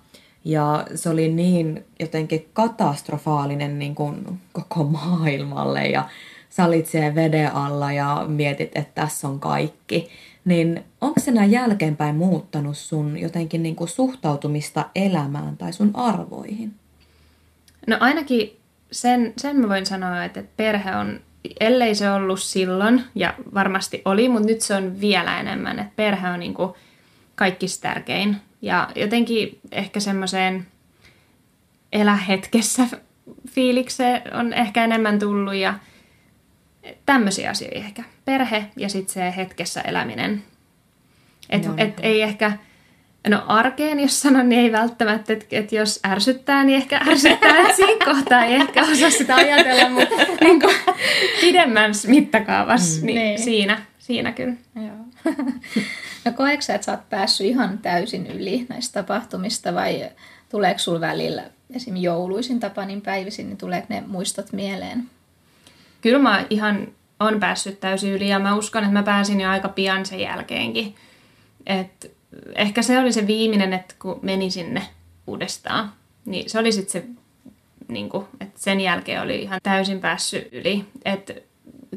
[0.44, 6.08] ja se oli niin jotenkin katastrofaalinen niin kuin koko maailmalle ja
[6.50, 10.10] sä olit siellä veden alla ja mietit, että tässä on kaikki
[10.44, 16.74] niin onko se näin jälkeenpäin muuttanut sun jotenkin niin kuin suhtautumista elämään tai sun arvoihin?
[17.86, 18.56] No ainakin
[18.92, 21.20] sen, sen mä voin sanoa, että perhe on,
[21.60, 26.28] ellei se ollut silloin, ja varmasti oli, mutta nyt se on vielä enemmän, että perhe
[26.28, 26.72] on niin kuin
[27.34, 28.36] kaikista tärkein.
[28.62, 30.66] Ja jotenkin ehkä semmoiseen
[31.92, 32.86] elä hetkessä
[33.50, 35.74] fiilikseen on ehkä enemmän tullut ja
[37.06, 38.04] tämmöisiä asioita ehkä.
[38.24, 40.42] Perhe ja sitten se hetkessä eläminen.
[41.50, 42.52] Et, et ei ehkä,
[43.28, 47.76] no arkeen jos sanon, niin ei välttämättä, että et jos ärsyttää, niin ehkä ärsyttää, että
[47.76, 50.74] siinä kohtaa ei ehkä osaa sitä ajatella, mutta niin kuin,
[51.40, 53.06] pidemmän mittakaavassa, mm.
[53.06, 54.54] niin, niin siinä, siinä kyllä.
[54.76, 55.34] Joo.
[56.24, 60.10] No koetko että sä oot päässyt ihan täysin yli näistä tapahtumista vai
[60.48, 61.44] tuleeko sulla välillä
[61.76, 61.96] esim.
[61.96, 65.10] jouluisin tapanin päivisin, niin tuleeko ne muistot mieleen?
[66.04, 66.88] Kyllä mä ihan
[67.20, 70.94] on päässyt täysin yli ja mä uskon, että mä pääsin jo aika pian sen jälkeenkin.
[71.66, 72.16] Et
[72.54, 74.82] ehkä se oli se viimeinen, että kun meni sinne
[75.26, 75.92] uudestaan,
[76.24, 77.08] niin se oli sitten se,
[77.88, 80.84] niin kuin, että sen jälkeen oli ihan täysin päässyt yli.
[81.04, 81.44] Et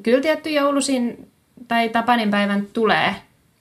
[0.04, 1.32] kyllä tietty joulusin
[1.68, 3.16] tai Tapanin päivän tulee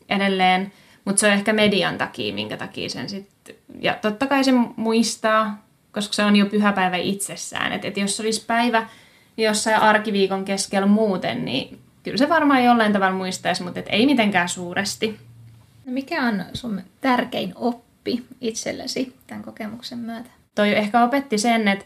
[0.09, 0.73] edelleen,
[1.05, 3.55] mutta se on ehkä median takia, minkä takia sen sitten...
[3.81, 7.73] Ja totta kai se muistaa, koska se on jo pyhäpäivä itsessään.
[7.73, 8.87] Että et jos olisi päivä
[9.37, 14.49] jossain arkiviikon keskellä muuten, niin kyllä se varmaan jollain tavalla muistaisi, mutta et ei mitenkään
[14.49, 15.19] suuresti.
[15.87, 20.31] No mikä on sun tärkein oppi itsellesi tämän kokemuksen myötä?
[20.55, 21.85] Toi ehkä opetti sen, että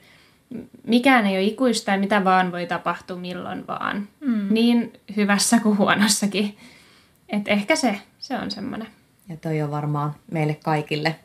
[0.86, 4.08] mikään ei ole ikuista ja mitä vaan voi tapahtua milloin vaan.
[4.20, 4.46] Mm.
[4.50, 6.56] Niin hyvässä kuin huonossakin.
[7.28, 8.88] Et ehkä se, se on semmoinen.
[9.28, 11.16] Ja toi on varmaan meille kaikille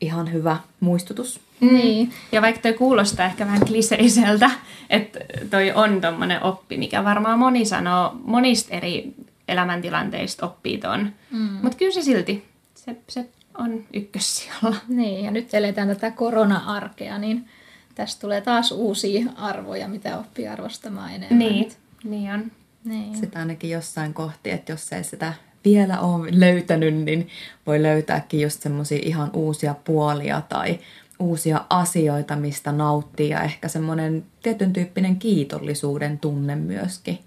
[0.00, 1.40] ihan hyvä muistutus.
[1.60, 4.50] Niin, ja vaikka toi kuulostaa ehkä vähän kliseiseltä,
[4.90, 9.14] että toi on tommonen oppi, mikä varmaan moni sanoo monista eri
[9.48, 11.12] elämäntilanteista oppii ton.
[11.30, 11.58] Mm.
[11.62, 12.44] Mutta kyllä se silti,
[12.74, 13.28] se, se
[13.58, 14.76] on ykkössijalla.
[14.88, 17.48] Niin, ja nyt eletään tätä korona-arkea, niin
[17.94, 21.38] tästä tulee taas uusia arvoja, mitä oppii arvostamaan enemmän.
[21.38, 21.70] Niin,
[22.04, 22.52] niin on.
[22.84, 23.16] Niin.
[23.16, 25.32] Sitä ainakin jossain kohti, että jos ei sitä
[25.64, 27.28] vielä ole löytänyt, niin
[27.66, 30.78] voi löytääkin just semmoisia ihan uusia puolia tai
[31.18, 37.18] uusia asioita, mistä nauttii ja ehkä semmoinen tietyn tyyppinen kiitollisuuden tunne myöskin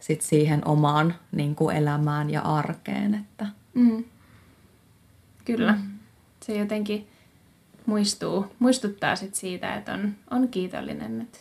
[0.00, 3.14] sit siihen omaan niin kuin elämään ja arkeen.
[3.14, 3.46] Että.
[3.74, 4.04] Mm.
[5.44, 5.78] Kyllä.
[6.44, 7.08] Se jotenkin
[7.86, 11.20] muistuu, muistuttaa sit siitä, että on, on kiitollinen.
[11.20, 11.38] Että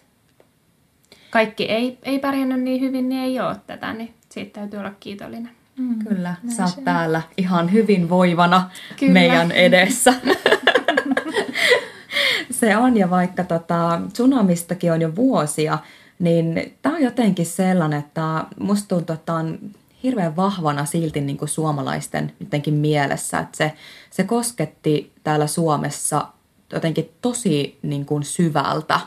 [1.29, 5.51] kaikki ei, ei pärjännyt niin hyvin, niin ei ole tätä, niin siitä täytyy olla kiitollinen.
[5.77, 9.13] Mm, Kyllä, sä oot täällä ihan hyvin voivana Kyllä.
[9.13, 10.13] meidän edessä.
[12.61, 15.79] se on, ja vaikka tota, tsunamistakin on jo vuosia,
[16.19, 19.59] niin tämä on jotenkin sellainen, että musta tuntuu, että on
[20.03, 23.73] hirveän vahvana silti niin kuin suomalaisten jotenkin mielessä, että se,
[24.09, 26.27] se kosketti täällä Suomessa
[26.73, 28.99] jotenkin tosi niin kuin syvältä.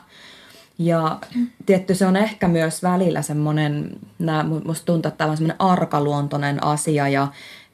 [0.79, 1.19] Ja
[1.67, 3.91] tietty se on ehkä myös välillä semmoinen,
[4.65, 7.29] musta tuntuu, että tämä on semmoinen arkaluontoinen asia ja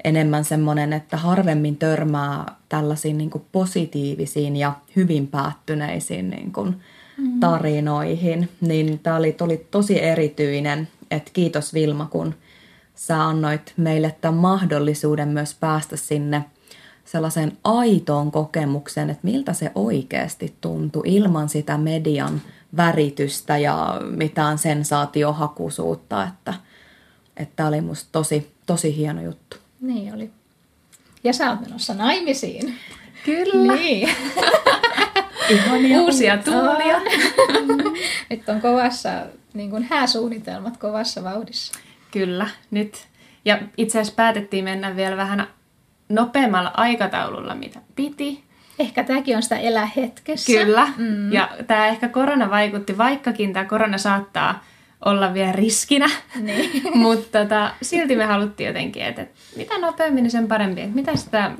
[0.05, 6.77] enemmän semmoinen, että harvemmin törmää tällaisiin niin kuin positiivisiin ja hyvin päättyneisiin niin kuin
[7.17, 7.41] mm.
[7.41, 8.49] tarinoihin.
[8.61, 12.35] Niin tämä oli, oli tosi erityinen, että kiitos Vilma, kun
[12.95, 16.45] sä annoit meille tämän mahdollisuuden myös päästä sinne
[17.05, 22.43] sellaiseen aitoon kokemukseen, että miltä se oikeasti tuntui ilman sitä median
[22.77, 26.55] väritystä ja mitään sensaatiohakuisuutta, että
[27.37, 29.57] että oli musta tosi, tosi hieno juttu.
[29.81, 30.31] Niin oli.
[31.24, 32.74] Ja sä oot menossa naimisiin.
[33.24, 33.74] Kyllä.
[33.74, 34.09] Niin.
[35.51, 37.01] Ihania uusia tuolia.
[38.31, 39.11] nyt on kovassa,
[39.55, 41.72] niin kuin hääsuunnitelmat kovassa vauhdissa.
[42.11, 43.07] Kyllä, nyt.
[43.45, 45.47] Ja itse asiassa päätettiin mennä vielä vähän
[46.09, 48.45] nopeammalla aikataululla, mitä piti.
[48.78, 50.53] Ehkä tämäkin on sitä elää hetkessä.
[50.53, 50.89] Kyllä.
[50.97, 51.33] Mm.
[51.33, 54.64] Ja tämä ehkä korona vaikutti, vaikkakin tämä korona saattaa
[55.05, 56.11] olla vielä riskinä.
[56.41, 56.83] Niin.
[56.99, 60.81] Mutta tota, silti me haluttiin jotenkin, että, että mitä nopeammin, niin sen parempi.
[60.81, 61.51] Että mitä sitä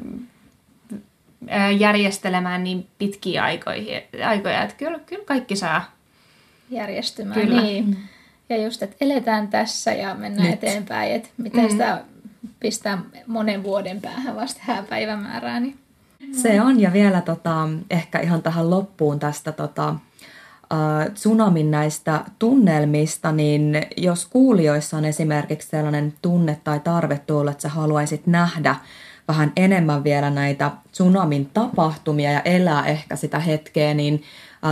[1.79, 5.93] järjestelemään niin pitkiä aikoja, aikoja että kyllä, kyllä kaikki saa
[6.71, 7.41] järjestymään.
[7.41, 7.63] Kyllä.
[7.63, 7.97] Niin.
[8.49, 10.65] Ja just, että eletään tässä ja mennään Nyt.
[10.65, 11.71] eteenpäin, että miten mm.
[11.71, 12.05] sitä
[12.61, 15.61] pistää monen vuoden päähän vasta hääpäivämäärää.
[15.61, 15.79] Niin.
[16.33, 19.95] Se on, ja vielä tota, ehkä ihan tähän loppuun tästä tota,
[20.73, 27.63] äh, tsunamin näistä tunnelmista, niin jos kuulijoissa on esimerkiksi sellainen tunne tai tarve tuolla, että
[27.63, 28.77] sä haluaisit nähdä
[29.29, 34.23] vähän enemmän vielä näitä tsunamin tapahtumia ja elää ehkä sitä hetkeä, niin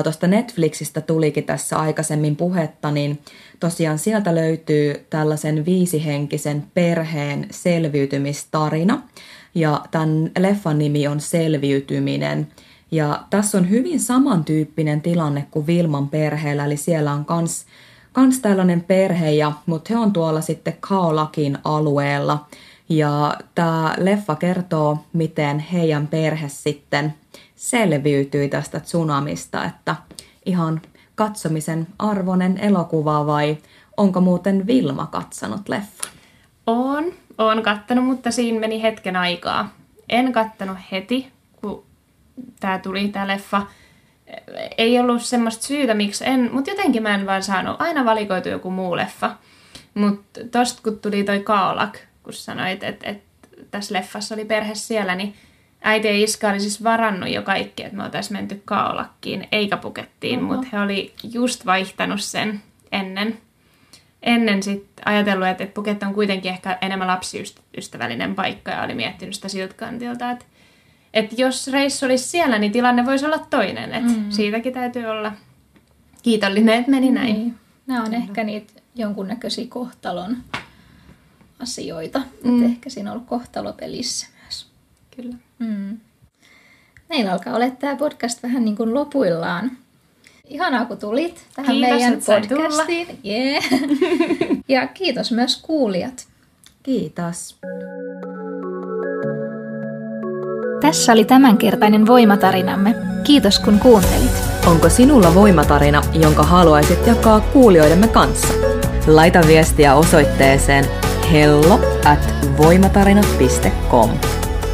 [0.03, 3.18] tuosta Netflixistä tulikin tässä aikaisemmin puhetta, niin
[3.61, 9.03] tosiaan sieltä löytyy tällaisen viisihenkisen perheen selviytymistarina.
[9.55, 12.49] Ja tämän leffan nimi on Selviytyminen.
[12.91, 17.66] Ja tässä on hyvin samantyyppinen tilanne kuin Vilman perheellä, eli siellä on kans,
[18.12, 22.47] kans tällainen perhe, ja, mutta he on tuolla sitten Kaolakin alueella.
[22.89, 27.14] Ja tämä leffa kertoo, miten heidän perhe sitten
[27.57, 29.97] selviytyi tästä tsunamista, että
[30.47, 30.80] ihan
[31.14, 33.57] katsomisen arvoinen elokuva vai
[33.97, 36.09] onko muuten Vilma katsonut leffa?
[36.66, 37.05] On,
[37.39, 39.68] on kattanut, mutta siinä meni hetken aikaa.
[40.09, 41.32] En kattanut heti,
[42.61, 43.66] tämä tuli, tämä leffa.
[44.78, 47.76] Ei ollut semmoista syytä, miksi en, mutta jotenkin mä en vaan saanut.
[47.78, 49.36] Aina valikoitu joku muu leffa.
[49.95, 53.22] Mutta tosta kun tuli toi Kaolak, kun sanoit, että et,
[53.70, 55.34] tässä leffassa oli perhe siellä, niin
[55.82, 60.43] äiti ja iska oli siis varannut jo kaikki, että me oltaisiin menty kaolakkiin, eikä pukettiin,
[60.43, 62.62] mutta he oli just vaihtanut sen
[62.93, 63.39] ennen,
[64.22, 69.34] ennen sitten ajatellut, että, että Puket on kuitenkin ehkä enemmän lapsiystävällinen paikka ja oli miettinyt
[69.34, 70.45] sitä siltä kantilta, että,
[71.14, 73.94] että jos reissu olisi siellä, niin tilanne voisi olla toinen.
[73.94, 74.30] Että mm.
[74.30, 75.32] Siitäkin täytyy olla
[76.22, 77.34] kiitollinen, että meni näin.
[77.34, 77.54] Niin.
[77.86, 80.36] Nämä on ehkä niitä jonkunnäköisiä kohtalon
[81.59, 82.22] asioita.
[82.44, 82.54] Mm.
[82.54, 84.66] Että ehkä siinä on ollut kohtalopelissä myös.
[85.16, 85.34] Kyllä.
[85.59, 85.98] Mm.
[87.09, 89.70] Meillä alkaa olla tämä podcast vähän niin kuin lopuillaan.
[90.48, 93.18] Ihanaa, kun tulit tähän kiitos, meidän podcastiin.
[93.26, 93.64] Yeah.
[94.68, 96.28] ja kiitos myös kuulijat.
[96.82, 97.59] Kiitos.
[100.81, 102.95] Tässä oli tämänkertainen voimatarinamme.
[103.24, 104.33] Kiitos kun kuuntelit.
[104.66, 108.55] Onko sinulla voimatarina, jonka haluaisit jakaa kuulijoidemme kanssa?
[109.07, 110.85] Laita viestiä osoitteeseen
[111.33, 114.11] hello at voimatarinat.com.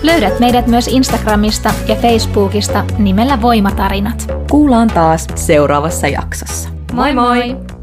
[0.02, 4.32] Löydät meidät myös Instagramista ja Facebookista nimellä Voimatarinat.
[4.50, 6.68] Kuullaan taas seuraavassa jaksossa.
[6.92, 7.54] Moi moi!
[7.54, 7.73] moi.